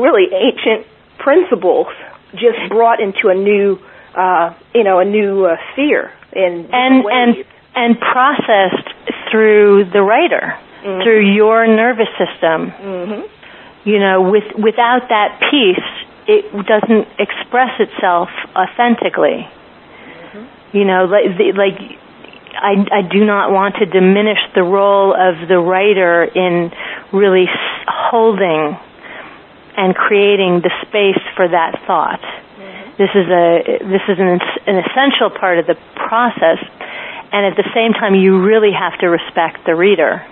really 0.00 0.28
ancient 0.32 0.86
principles, 1.18 1.86
just 2.34 2.58
brought 2.70 3.00
into 3.00 3.28
a 3.28 3.34
new, 3.34 3.78
uh, 4.14 4.54
you 4.74 4.84
know, 4.84 5.00
a 5.00 5.04
new 5.04 5.44
uh, 5.44 5.56
sphere 5.72 6.12
in 6.32 6.68
And 6.72 7.04
and 7.04 7.04
ways. 7.36 7.46
and 7.74 7.98
processed 8.00 8.88
through 9.30 9.84
the 9.92 10.02
writer, 10.02 10.56
Mhm. 10.84 11.02
through 11.04 11.20
your 11.34 11.66
nervous 11.66 12.08
system. 12.18 12.70
Mhm. 12.72 13.28
you 13.84 13.98
know, 13.98 14.22
with 14.30 14.44
without 14.56 15.08
that 15.08 15.40
piece, 15.50 15.84
it 16.26 16.66
doesn't 16.66 17.08
express 17.18 17.80
itself 17.80 18.28
authentically. 18.54 19.48
Mm-hmm. 19.48 20.76
You 20.76 20.84
know, 20.84 21.04
like 21.04 21.36
like 21.56 21.98
I 22.54 22.86
I 22.90 23.02
do 23.02 23.24
not 23.24 23.50
want 23.50 23.76
to 23.76 23.86
diminish 23.86 24.38
the 24.54 24.62
role 24.62 25.14
of 25.14 25.48
the 25.48 25.58
writer 25.58 26.24
in 26.24 26.72
really 27.12 27.46
holding 27.86 28.78
and 29.76 29.94
creating 29.94 30.60
the 30.60 30.70
space 30.86 31.22
for 31.34 31.48
that 31.48 31.82
thought. 31.86 32.20
Mm-hmm. 32.20 32.90
This 32.98 33.10
is 33.14 33.26
a 33.28 33.78
this 33.84 34.02
is 34.08 34.18
an 34.18 34.40
an 34.66 34.84
essential 34.84 35.30
part 35.30 35.58
of 35.58 35.66
the 35.66 35.76
process 35.96 36.62
and 37.32 37.46
at 37.46 37.56
the 37.56 37.68
same 37.74 37.92
time 37.94 38.14
you 38.14 38.42
really 38.42 38.72
have 38.72 38.98
to 39.00 39.08
respect 39.08 39.64
the 39.66 39.74
reader 39.74 40.24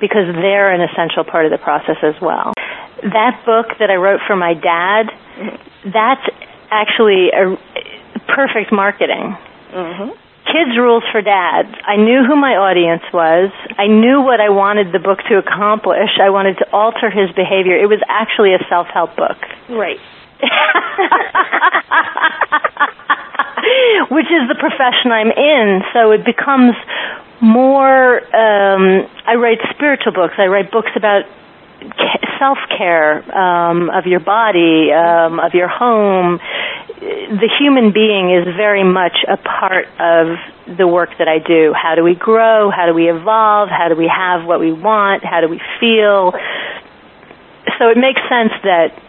because 0.00 0.32
they're 0.34 0.72
an 0.72 0.80
essential 0.80 1.24
part 1.24 1.46
of 1.46 1.50
the 1.50 1.58
process 1.58 1.96
as 2.02 2.14
well 2.20 2.52
that 3.02 3.42
book 3.44 3.78
that 3.78 3.90
I 3.90 3.96
wrote 3.96 4.20
for 4.26 4.36
my 4.36 4.54
dad, 4.54 5.10
that's 5.84 6.26
actually 6.70 7.30
a 7.30 7.56
perfect 8.28 8.72
marketing. 8.72 9.36
Mm-hmm. 9.72 10.10
Kids 10.46 10.78
Rules 10.78 11.02
for 11.10 11.20
Dads. 11.22 11.74
I 11.84 11.96
knew 11.96 12.24
who 12.24 12.36
my 12.36 12.54
audience 12.54 13.02
was. 13.12 13.50
I 13.76 13.88
knew 13.88 14.22
what 14.22 14.40
I 14.40 14.48
wanted 14.48 14.92
the 14.92 15.00
book 15.00 15.18
to 15.28 15.38
accomplish. 15.38 16.10
I 16.22 16.30
wanted 16.30 16.58
to 16.58 16.70
alter 16.70 17.10
his 17.10 17.30
behavior. 17.34 17.76
It 17.76 17.88
was 17.88 18.00
actually 18.08 18.54
a 18.54 18.62
self-help 18.68 19.16
book. 19.16 19.36
Right. 19.68 19.98
Which 24.08 24.30
is 24.30 24.46
the 24.46 24.54
profession 24.54 25.10
I'm 25.10 25.32
in, 25.32 25.82
so 25.92 26.12
it 26.12 26.24
becomes 26.24 26.76
more 27.40 28.20
um 28.32 29.08
I 29.26 29.34
write 29.34 29.58
spiritual 29.74 30.12
books. 30.12 30.34
I 30.38 30.46
write 30.46 30.70
books 30.70 30.90
about 30.94 31.24
self 32.38 32.58
care 32.76 33.22
um, 33.36 33.90
of 33.90 34.06
your 34.06 34.20
body, 34.20 34.92
um, 34.92 35.40
of 35.40 35.54
your 35.54 35.68
home. 35.68 36.38
The 36.98 37.50
human 37.58 37.92
being 37.92 38.30
is 38.30 38.44
very 38.56 38.84
much 38.84 39.16
a 39.28 39.36
part 39.36 39.86
of 39.98 40.38
the 40.76 40.86
work 40.86 41.10
that 41.18 41.28
I 41.28 41.38
do. 41.38 41.72
How 41.72 41.94
do 41.94 42.02
we 42.02 42.14
grow? 42.14 42.70
How 42.70 42.86
do 42.86 42.94
we 42.94 43.10
evolve? 43.10 43.68
How 43.68 43.88
do 43.88 43.94
we 43.94 44.08
have 44.08 44.46
what 44.46 44.60
we 44.60 44.72
want? 44.72 45.24
How 45.24 45.40
do 45.40 45.48
we 45.48 45.60
feel? 45.80 46.32
So 47.78 47.90
it 47.90 47.98
makes 47.98 48.20
sense 48.28 48.52
that 48.62 49.02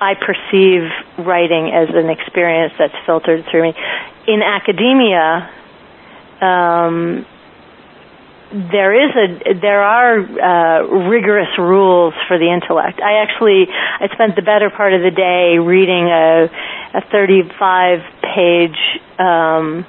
I 0.00 0.14
perceive 0.14 0.90
writing 1.24 1.72
as 1.72 1.88
an 1.94 2.10
experience 2.10 2.74
that's 2.78 2.94
filtered 3.06 3.46
through 3.50 3.62
me. 3.62 3.74
In 4.26 4.42
academia, 4.42 5.50
um, 6.40 7.26
there 8.54 8.94
is 8.94 9.10
a 9.16 9.54
there 9.54 9.82
are 9.82 10.14
uh, 10.20 10.86
rigorous 11.10 11.58
rules 11.58 12.14
for 12.28 12.38
the 12.38 12.52
intellect. 12.52 13.00
I 13.00 13.22
actually 13.22 13.66
I 13.68 14.06
spent 14.12 14.36
the 14.36 14.42
better 14.42 14.70
part 14.70 14.94
of 14.94 15.02
the 15.02 15.10
day 15.10 15.58
reading 15.58 16.06
a 16.06 16.48
a 16.94 17.00
35 17.10 18.00
page 18.22 18.78
um, 19.18 19.84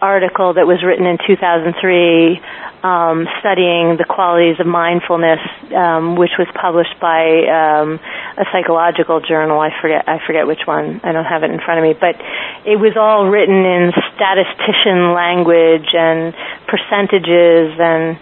article 0.00 0.54
that 0.54 0.66
was 0.66 0.82
written 0.82 1.04
in 1.04 1.18
2003 1.26 2.40
um, 2.82 3.26
studying 3.40 3.96
the 3.96 4.04
qualities 4.04 4.60
of 4.60 4.66
mindfulness, 4.66 5.40
um, 5.74 6.16
which 6.16 6.32
was 6.38 6.46
published 6.54 6.94
by 7.00 7.42
um, 7.50 7.98
a 8.38 8.44
psychological 8.52 9.20
journal. 9.20 9.58
I 9.60 9.74
forget 9.80 10.08
I 10.08 10.24
forget 10.24 10.46
which 10.46 10.64
one. 10.64 11.00
I 11.02 11.12
don't 11.12 11.24
have 11.24 11.42
it 11.42 11.50
in 11.50 11.60
front 11.60 11.80
of 11.80 11.84
me, 11.84 11.94
but 11.98 12.16
it 12.64 12.78
was 12.78 12.96
all 12.96 13.28
written 13.28 13.64
in 13.64 13.92
statistician 14.14 15.12
language 15.12 15.90
and 15.92 16.32
percentages, 16.66 17.78
and 17.78 18.18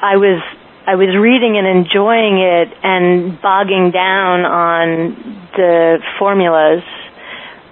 I 0.00 0.16
was 0.16 0.42
I 0.86 0.96
was 0.96 1.16
reading 1.16 1.56
and 1.56 1.66
enjoying 1.66 2.38
it 2.38 2.68
and 2.82 3.40
bogging 3.40 3.90
down 3.90 4.44
on 4.44 5.48
the 5.56 5.98
formulas 6.18 6.84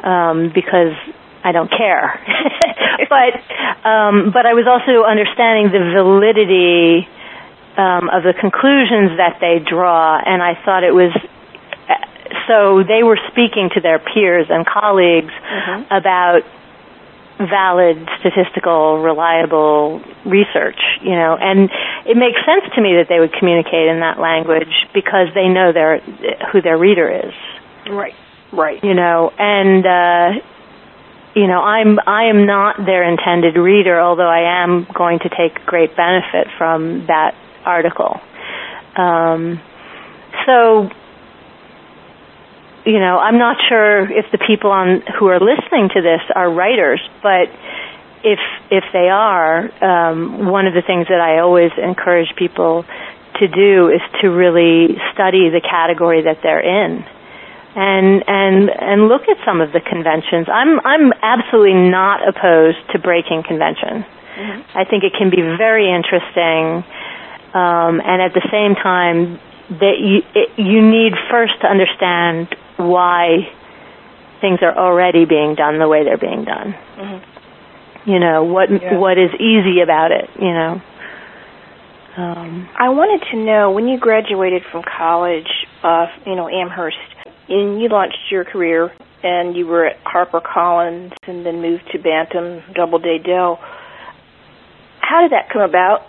um, 0.02 0.50
because 0.54 0.96
I 1.44 1.52
don't 1.52 1.70
care. 1.70 2.16
but 3.08 3.34
um, 3.84 4.32
but 4.32 4.46
I 4.46 4.54
was 4.54 4.66
also 4.66 5.04
understanding 5.04 5.72
the 5.72 5.92
validity 5.92 7.08
um, 7.76 8.08
of 8.08 8.22
the 8.22 8.32
conclusions 8.32 9.18
that 9.18 9.38
they 9.40 9.58
draw, 9.58 10.18
and 10.18 10.42
I 10.42 10.56
thought 10.64 10.84
it 10.84 10.94
was 10.94 11.12
so 12.48 12.82
they 12.82 13.02
were 13.02 13.18
speaking 13.30 13.70
to 13.74 13.80
their 13.80 13.98
peers 13.98 14.46
and 14.48 14.66
colleagues 14.66 15.32
mm-hmm. 15.32 15.92
about 15.92 16.42
valid 17.48 18.08
statistical 18.20 19.02
reliable 19.02 20.00
research 20.24 20.80
you 21.02 21.14
know. 21.14 21.36
And 21.40 21.70
it 22.06 22.16
makes 22.16 22.38
sense 22.44 22.74
to 22.74 22.80
me 22.80 22.94
that 22.96 23.06
they 23.08 23.20
would 23.20 23.32
communicate 23.32 23.88
in 23.88 24.00
that 24.00 24.18
language 24.18 24.72
because 24.94 25.28
they 25.34 25.48
know 25.48 25.72
their 25.72 26.00
who 26.52 26.62
their 26.62 26.78
reader 26.78 27.08
is. 27.10 27.34
Right 27.90 28.14
right. 28.52 28.82
You 28.82 28.94
know 28.94 29.32
and 29.38 29.86
uh 29.86 30.42
you 31.34 31.46
know, 31.46 31.60
I'm 31.60 31.98
I 32.06 32.24
am 32.24 32.46
not 32.46 32.76
their 32.76 33.04
intended 33.04 33.56
reader, 33.56 34.00
although 34.00 34.28
I 34.28 34.62
am 34.62 34.86
going 34.92 35.18
to 35.20 35.28
take 35.30 35.64
great 35.64 35.96
benefit 35.96 36.48
from 36.58 37.06
that 37.06 37.34
article. 37.64 38.20
Um, 38.96 39.60
so, 40.46 40.90
you 42.84 42.98
know, 42.98 43.18
I'm 43.18 43.38
not 43.38 43.56
sure 43.68 44.10
if 44.10 44.30
the 44.32 44.38
people 44.38 44.70
on 44.70 45.02
who 45.18 45.28
are 45.28 45.38
listening 45.38 45.88
to 45.94 46.02
this 46.02 46.20
are 46.34 46.50
writers, 46.50 47.00
but 47.22 47.48
if 48.24 48.40
if 48.70 48.84
they 48.92 49.08
are, 49.08 49.70
um, 49.82 50.46
one 50.46 50.66
of 50.66 50.74
the 50.74 50.82
things 50.82 51.06
that 51.08 51.20
I 51.20 51.38
always 51.38 51.70
encourage 51.76 52.34
people 52.36 52.84
to 53.38 53.48
do 53.48 53.88
is 53.88 54.00
to 54.20 54.28
really 54.30 54.98
study 55.14 55.50
the 55.50 55.60
category 55.60 56.22
that 56.22 56.42
they're 56.42 56.60
in 56.60 57.04
and 57.74 58.24
and 58.26 58.70
and 58.70 59.08
look 59.08 59.22
at 59.28 59.38
some 59.44 59.60
of 59.60 59.72
the 59.72 59.80
conventions. 59.80 60.48
I'm 60.52 60.80
I'm 60.80 61.12
absolutely 61.22 61.88
not 61.88 62.26
opposed 62.26 62.78
to 62.92 62.98
breaking 62.98 63.44
convention. 63.44 64.04
Mm-hmm. 64.04 64.78
I 64.78 64.84
think 64.84 65.04
it 65.04 65.12
can 65.16 65.30
be 65.30 65.40
very 65.40 65.88
interesting, 65.88 66.84
um, 67.54 68.00
and 68.00 68.20
at 68.20 68.34
the 68.34 68.44
same 68.50 68.74
time, 68.74 69.40
that 69.80 69.96
you 69.98 70.22
it, 70.34 70.58
you 70.58 70.82
need 70.82 71.12
first 71.30 71.60
to 71.60 71.66
understand 71.66 72.54
why 72.76 73.48
things 74.40 74.58
are 74.62 74.76
already 74.76 75.24
being 75.24 75.54
done 75.54 75.78
the 75.78 75.88
way 75.88 76.04
they're 76.04 76.18
being 76.18 76.44
done. 76.44 76.74
Mm-hmm. 76.96 78.10
You 78.10 78.18
know 78.18 78.44
what 78.44 78.70
yeah. 78.70 78.98
what 78.98 79.18
is 79.18 79.30
easy 79.34 79.80
about 79.80 80.12
it. 80.12 80.30
You 80.36 80.52
know. 80.52 80.82
Um, 82.14 82.68
I 82.78 82.90
wanted 82.90 83.26
to 83.30 83.38
know 83.38 83.70
when 83.70 83.88
you 83.88 83.98
graduated 83.98 84.64
from 84.70 84.82
college, 84.82 85.48
uh, 85.82 86.08
you 86.26 86.34
know 86.34 86.48
Amherst 86.48 86.98
and 87.48 87.80
you 87.80 87.88
launched 87.88 88.30
your 88.30 88.44
career 88.44 88.92
and 89.22 89.56
you 89.56 89.66
were 89.66 89.86
at 89.86 90.02
HarperCollins 90.04 91.12
and 91.26 91.44
then 91.44 91.60
moved 91.62 91.84
to 91.92 91.98
Bantam 91.98 92.62
Doubleday 92.74 93.18
Dell. 93.18 93.60
How 95.00 95.22
did 95.22 95.32
that 95.32 95.50
come 95.50 95.62
about? 95.62 96.06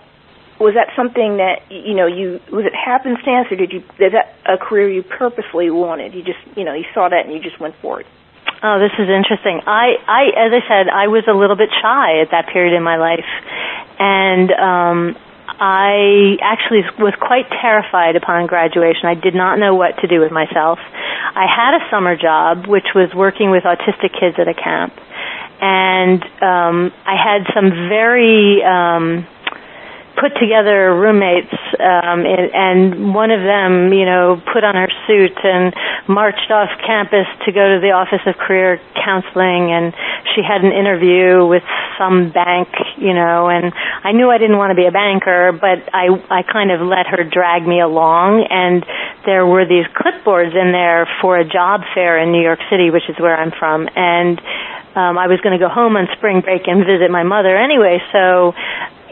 Was 0.60 0.74
that 0.74 0.94
something 0.94 1.38
that 1.38 1.70
you 1.70 1.94
know 1.94 2.06
you 2.06 2.40
was 2.50 2.64
it 2.64 2.74
happenstance 2.74 3.48
or 3.50 3.56
did 3.56 3.72
you 3.72 3.80
is 3.98 4.12
that 4.12 4.36
a 4.46 4.56
career 4.56 4.88
you 4.88 5.02
purposely 5.02 5.70
wanted? 5.70 6.14
You 6.14 6.22
just 6.22 6.38
you 6.56 6.64
know 6.64 6.74
you 6.74 6.84
saw 6.94 7.08
that 7.08 7.26
and 7.26 7.34
you 7.34 7.40
just 7.40 7.58
went 7.58 7.74
for 7.82 8.00
it. 8.00 8.06
Oh, 8.62 8.78
this 8.78 8.92
is 8.98 9.10
interesting. 9.10 9.60
I, 9.66 10.00
I, 10.08 10.22
as 10.46 10.52
I 10.56 10.62
said, 10.66 10.88
I 10.88 11.08
was 11.08 11.24
a 11.28 11.34
little 11.34 11.56
bit 11.56 11.68
shy 11.82 12.20
at 12.22 12.30
that 12.30 12.48
period 12.48 12.74
in 12.74 12.82
my 12.82 12.96
life, 12.96 13.28
and 13.98 14.50
um, 14.52 15.16
I 15.60 16.38
actually 16.40 16.82
was 16.98 17.12
quite 17.20 17.48
terrified 17.60 18.16
upon 18.16 18.46
graduation. 18.46 19.04
I 19.04 19.14
did 19.14 19.34
not 19.34 19.58
know 19.58 19.74
what 19.74 19.98
to 20.00 20.06
do 20.08 20.20
with 20.20 20.32
myself. 20.32 20.78
I 20.80 21.46
had 21.46 21.76
a 21.76 21.90
summer 21.90 22.16
job, 22.16 22.66
which 22.66 22.86
was 22.94 23.12
working 23.14 23.50
with 23.50 23.64
autistic 23.64 24.18
kids 24.18 24.36
at 24.38 24.48
a 24.48 24.54
camp. 24.54 24.94
And 25.60 26.22
um, 26.42 26.92
I 27.04 27.16
had 27.20 27.46
some 27.54 27.70
very 27.88 28.62
um, 28.64 29.26
put 30.16 30.34
together 30.38 30.94
roommates 30.94 31.52
um 31.80 32.22
and, 32.22 32.50
and 32.54 33.14
one 33.14 33.30
of 33.30 33.40
them 33.40 33.92
you 33.92 34.04
know 34.04 34.40
put 34.52 34.62
on 34.62 34.74
her 34.74 34.88
suit 35.06 35.36
and 35.42 35.74
marched 36.06 36.50
off 36.50 36.70
campus 36.86 37.26
to 37.44 37.52
go 37.52 37.74
to 37.74 37.80
the 37.80 37.90
office 37.90 38.22
of 38.26 38.36
career 38.36 38.80
counseling 38.94 39.72
and 39.72 39.92
she 40.34 40.42
had 40.42 40.62
an 40.62 40.72
interview 40.72 41.44
with 41.46 41.62
some 41.98 42.30
bank 42.30 42.68
you 42.96 43.12
know 43.12 43.48
and 43.48 43.72
I 44.04 44.12
knew 44.12 44.30
I 44.30 44.38
didn't 44.38 44.58
want 44.58 44.70
to 44.70 44.78
be 44.78 44.86
a 44.86 44.92
banker 44.92 45.52
but 45.52 45.82
I 45.92 46.08
I 46.30 46.42
kind 46.42 46.70
of 46.70 46.80
let 46.80 47.06
her 47.06 47.24
drag 47.24 47.66
me 47.66 47.80
along 47.80 48.46
and 48.48 48.86
there 49.26 49.46
were 49.46 49.66
these 49.66 49.86
clipboards 49.98 50.54
in 50.54 50.70
there 50.70 51.08
for 51.20 51.38
a 51.38 51.44
job 51.44 51.82
fair 51.94 52.18
in 52.18 52.30
New 52.30 52.42
York 52.42 52.60
City 52.70 52.90
which 52.90 53.08
is 53.08 53.18
where 53.18 53.36
I'm 53.36 53.50
from 53.50 53.88
and 53.96 54.38
um 54.94 55.18
I 55.18 55.26
was 55.26 55.40
going 55.40 55.58
to 55.58 55.62
go 55.62 55.68
home 55.68 55.96
on 55.96 56.06
spring 56.16 56.40
break 56.40 56.68
and 56.68 56.86
visit 56.86 57.10
my 57.10 57.24
mother 57.24 57.56
anyway 57.56 57.98
so 58.12 58.54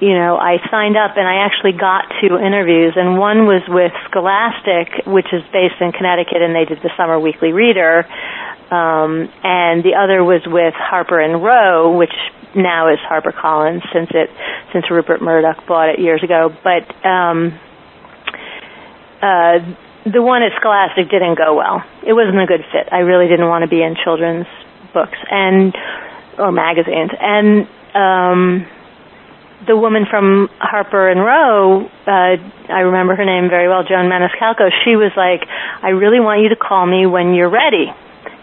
you 0.01 0.15
know, 0.15 0.37
I 0.37 0.59
signed 0.71 0.97
up 0.97 1.17
and 1.17 1.27
I 1.27 1.47
actually 1.47 1.73
got 1.73 2.07
two 2.21 2.39
interviews 2.39 2.95
and 2.97 3.19
one 3.19 3.47
was 3.47 3.63
with 3.69 3.93
Scholastic, 4.09 5.07
which 5.07 5.33
is 5.33 5.43
based 5.53 5.81
in 5.81 5.93
Connecticut 5.93 6.43
and 6.43 6.55
they 6.55 6.65
did 6.65 6.83
the 6.83 6.91
Summer 6.97 7.19
Weekly 7.19 7.53
Reader. 7.53 8.07
Um, 8.71 9.29
and 9.45 9.85
the 9.85 9.95
other 9.95 10.25
was 10.25 10.43
with 10.47 10.75
Harper 10.75 11.21
and 11.21 11.43
Row, 11.43 11.97
which 11.97 12.15
now 12.55 12.89
is 12.89 12.99
HarperCollins 13.01 13.83
since 13.93 14.11
it, 14.13 14.31
since 14.73 14.91
Rupert 14.91 15.21
Murdoch 15.21 15.67
bought 15.67 15.91
it 15.91 15.99
years 15.99 16.23
ago. 16.23 16.55
But, 16.65 16.89
um, 17.05 17.59
uh, 19.21 19.61
the 20.05 20.21
one 20.21 20.43
at 20.43 20.53
Scholastic 20.59 21.11
didn't 21.11 21.37
go 21.37 21.55
well. 21.55 21.85
It 22.05 22.13
wasn't 22.13 22.41
a 22.41 22.47
good 22.47 22.65
fit. 22.73 22.89
I 22.91 23.01
really 23.01 23.29
didn't 23.29 23.47
want 23.47 23.63
to 23.63 23.69
be 23.69 23.83
in 23.83 23.95
children's 23.95 24.47
books 24.93 25.19
and 25.31 25.75
or 26.39 26.51
magazines. 26.51 27.11
And 27.21 27.69
um 27.95 28.67
the 29.67 29.77
woman 29.77 30.07
from 30.09 30.49
Harper 30.59 31.09
and 31.09 31.21
Row, 31.21 31.87
uh, 32.07 32.37
I 32.69 32.81
remember 32.89 33.15
her 33.15 33.25
name 33.25 33.49
very 33.49 33.69
well, 33.69 33.85
Joan 33.85 34.11
Maniscalco, 34.11 34.71
she 34.85 34.97
was 34.97 35.13
like, 35.17 35.47
I 35.83 35.91
really 35.91 36.21
want 36.21 36.43
you 36.43 36.49
to 36.51 36.57
call 36.57 36.87
me 36.87 37.07
when 37.07 37.35
you're 37.35 37.51
ready. 37.51 37.93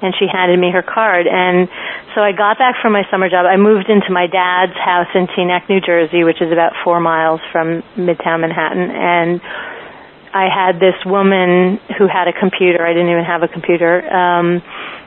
And 0.02 0.16
she 0.18 0.28
handed 0.32 0.58
me 0.58 0.72
her 0.72 0.82
card. 0.82 1.28
And 1.28 1.68
so 2.16 2.22
I 2.22 2.32
got 2.32 2.58
back 2.58 2.76
from 2.82 2.94
my 2.94 3.04
summer 3.12 3.30
job. 3.30 3.46
I 3.46 3.58
moved 3.58 3.90
into 3.90 4.12
my 4.12 4.28
dad's 4.28 4.78
house 4.80 5.12
in 5.14 5.28
Teaneck, 5.28 5.68
New 5.68 5.82
Jersey, 5.82 6.24
which 6.24 6.42
is 6.42 6.52
about 6.52 6.72
four 6.84 7.02
miles 7.02 7.42
from 7.52 7.84
Midtown 8.00 8.42
Manhattan. 8.42 8.92
And 8.92 9.42
I 10.34 10.48
had 10.48 10.80
this 10.80 10.96
woman 11.06 11.80
who 11.98 12.08
had 12.08 12.28
a 12.28 12.34
computer. 12.34 12.86
I 12.86 12.94
didn't 12.94 13.10
even 13.10 13.26
have 13.26 13.42
a 13.42 13.48
computer. 13.48 14.06
Um, 14.14 14.62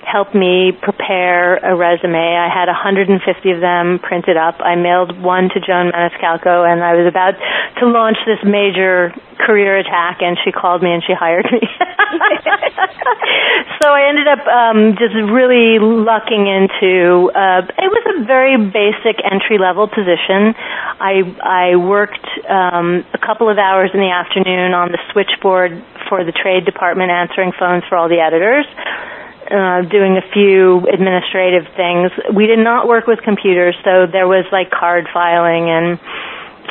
helped 0.05 0.35
me 0.35 0.73
prepare 0.73 1.57
a 1.63 1.77
resume. 1.77 2.19
I 2.19 2.51
had 2.53 2.67
150 2.67 3.17
of 3.51 3.61
them 3.61 4.01
printed 4.03 4.37
up. 4.37 4.59
I 4.61 4.75
mailed 4.75 5.21
one 5.23 5.49
to 5.55 5.61
Joan 5.61 5.93
Maniscalco 5.93 6.67
and 6.67 6.83
I 6.83 6.95
was 6.95 7.07
about 7.07 7.35
to 7.79 7.87
launch 7.87 8.19
this 8.27 8.43
major 8.45 9.15
career 9.45 9.79
attack 9.79 10.23
and 10.23 10.39
she 10.45 10.53
called 10.53 10.83
me 10.83 10.93
and 10.93 11.03
she 11.05 11.13
hired 11.13 11.47
me. 11.51 11.61
so 13.83 13.89
I 13.91 14.09
ended 14.09 14.29
up 14.29 14.47
um 14.47 14.97
just 14.97 15.15
really 15.15 15.79
lucking 15.79 16.47
into 16.47 17.31
uh 17.35 17.67
it 17.67 17.91
was 17.91 18.05
a 18.17 18.25
very 18.25 18.57
basic 18.57 19.19
entry 19.25 19.59
level 19.59 19.89
position. 19.89 20.55
I 21.01 21.23
I 21.43 21.77
worked 21.77 22.27
um 22.49 23.05
a 23.13 23.19
couple 23.19 23.49
of 23.51 23.59
hours 23.59 23.91
in 23.95 24.01
the 24.01 24.11
afternoon 24.11 24.73
on 24.75 24.93
the 24.93 24.99
switchboard 25.13 25.83
for 26.09 26.25
the 26.25 26.33
trade 26.33 26.65
department 26.65 27.11
answering 27.11 27.53
phones 27.59 27.85
for 27.89 27.97
all 27.97 28.09
the 28.09 28.21
editors 28.21 28.67
uh, 29.53 29.83
doing 29.83 30.17
a 30.17 30.25
few 30.33 30.87
administrative 30.89 31.67
things. 31.77 32.11
We 32.33 32.47
did 32.47 32.59
not 32.59 32.89
work 32.89 33.07
with 33.07 33.21
computers, 33.23 33.77
so 33.85 34.07
there 34.07 34.27
was 34.27 34.47
like 34.53 34.71
card 34.71 35.09
filing 35.13 35.69
and 35.69 35.99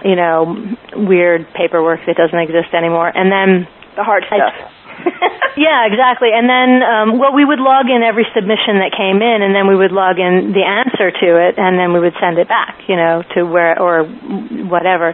you 0.04 0.16
know 0.16 0.76
weird 0.96 1.48
paperwork 1.54 2.02
that 2.06 2.16
doesn't 2.16 2.40
exist 2.40 2.74
anymore. 2.74 3.12
And 3.14 3.32
then 3.32 3.68
the 3.96 4.04
hard 4.04 4.24
stuff. 4.28 4.72
yeah, 5.58 5.88
exactly. 5.88 6.30
And 6.34 6.48
then, 6.48 6.84
um, 6.84 7.20
well, 7.20 7.34
we 7.34 7.46
would 7.46 7.60
log 7.60 7.90
in 7.90 8.04
every 8.04 8.26
submission 8.36 8.80
that 8.80 8.94
came 8.96 9.22
in, 9.22 9.42
and 9.42 9.56
then 9.56 9.68
we 9.68 9.76
would 9.76 9.92
log 9.92 10.20
in 10.20 10.54
the 10.54 10.64
answer 10.64 11.12
to 11.12 11.30
it, 11.38 11.58
and 11.58 11.80
then 11.80 11.94
we 11.94 12.00
would 12.00 12.16
send 12.20 12.38
it 12.38 12.48
back, 12.48 12.82
you 12.88 12.96
know, 12.96 13.24
to 13.36 13.44
where 13.44 13.80
or 13.80 14.06
whatever. 14.06 15.14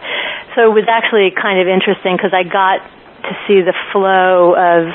So 0.54 0.70
it 0.70 0.74
was 0.74 0.86
actually 0.88 1.32
kind 1.34 1.60
of 1.60 1.68
interesting 1.68 2.16
because 2.16 2.34
I 2.34 2.44
got 2.44 2.84
to 3.28 3.32
see 3.46 3.60
the 3.62 3.74
flow 3.92 4.54
of 4.54 4.92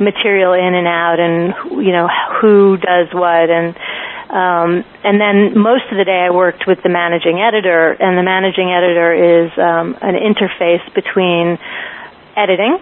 material 0.00 0.52
in 0.52 0.74
and 0.74 0.88
out 0.88 1.20
and 1.20 1.54
you 1.84 1.92
know 1.92 2.08
who 2.40 2.76
does 2.76 3.08
what 3.12 3.50
and 3.50 3.76
um, 4.32 4.82
and 5.04 5.20
then 5.20 5.58
most 5.58 5.84
of 5.92 5.98
the 5.98 6.04
day 6.04 6.24
I 6.24 6.30
worked 6.30 6.66
with 6.66 6.82
the 6.82 6.88
managing 6.88 7.40
editor 7.40 7.92
and 7.92 8.16
the 8.16 8.22
managing 8.22 8.72
editor 8.72 9.12
is 9.12 9.52
um, 9.58 9.94
an 10.00 10.16
interface 10.16 10.82
between 10.94 11.58
editing 12.34 12.78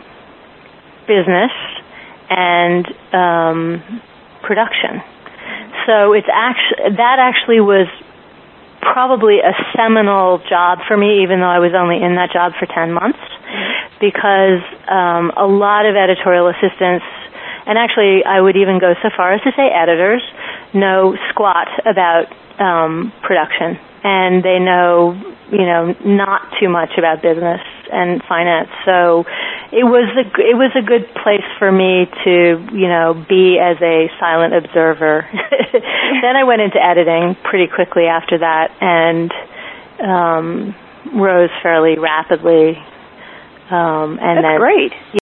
business 1.11 1.51
and 2.31 2.87
um, 3.13 3.83
production. 4.43 5.03
So 5.87 6.13
it's 6.13 6.31
actually 6.31 6.97
that 6.97 7.19
actually 7.19 7.59
was 7.59 7.89
probably 8.81 9.41
a 9.41 9.53
seminal 9.75 10.39
job 10.49 10.79
for 10.87 10.97
me 10.97 11.25
even 11.25 11.41
though 11.41 11.51
I 11.51 11.59
was 11.59 11.75
only 11.75 12.01
in 12.01 12.15
that 12.15 12.31
job 12.33 12.53
for 12.59 12.67
10 12.67 12.93
months 12.93 13.19
because 14.01 14.63
um, 14.89 15.33
a 15.37 15.47
lot 15.47 15.85
of 15.85 15.95
editorial 15.95 16.49
assistants, 16.49 17.05
and 17.67 17.77
actually 17.77 18.25
I 18.25 18.41
would 18.41 18.57
even 18.57 18.79
go 18.79 18.95
so 19.03 19.11
far 19.15 19.35
as 19.35 19.43
to 19.43 19.53
say 19.53 19.69
editors, 19.69 20.23
know 20.75 21.17
squat 21.31 21.69
about 21.87 22.27
um, 22.61 23.13
production, 23.23 23.79
and 24.05 24.43
they 24.43 24.59
know 24.59 25.15
you 25.51 25.67
know 25.67 25.95
not 26.05 26.53
too 26.61 26.69
much 26.69 26.91
about 26.99 27.23
business 27.23 27.61
and 27.93 28.23
finance. 28.29 28.71
So 28.85 29.25
it 29.73 29.85
was 29.85 30.09
a 30.17 30.27
it 30.41 30.57
was 30.57 30.73
a 30.77 30.83
good 30.83 31.07
place 31.23 31.47
for 31.59 31.71
me 31.71 32.07
to 32.25 32.69
you 32.73 32.89
know 32.89 33.15
be 33.29 33.59
as 33.59 33.77
a 33.83 34.11
silent 34.19 34.55
observer. 34.55 35.29
then 35.73 36.37
I 36.37 36.45
went 36.45 36.63
into 36.63 36.83
editing 36.83 37.37
pretty 37.43 37.67
quickly 37.67 38.07
after 38.07 38.39
that, 38.39 38.71
and 38.81 39.33
um, 40.01 40.75
rose 41.15 41.51
fairly 41.63 41.99
rapidly 41.99 42.79
um, 43.71 44.19
and 44.21 44.39
That's 44.39 44.47
then, 44.47 44.59
great. 44.59 45.20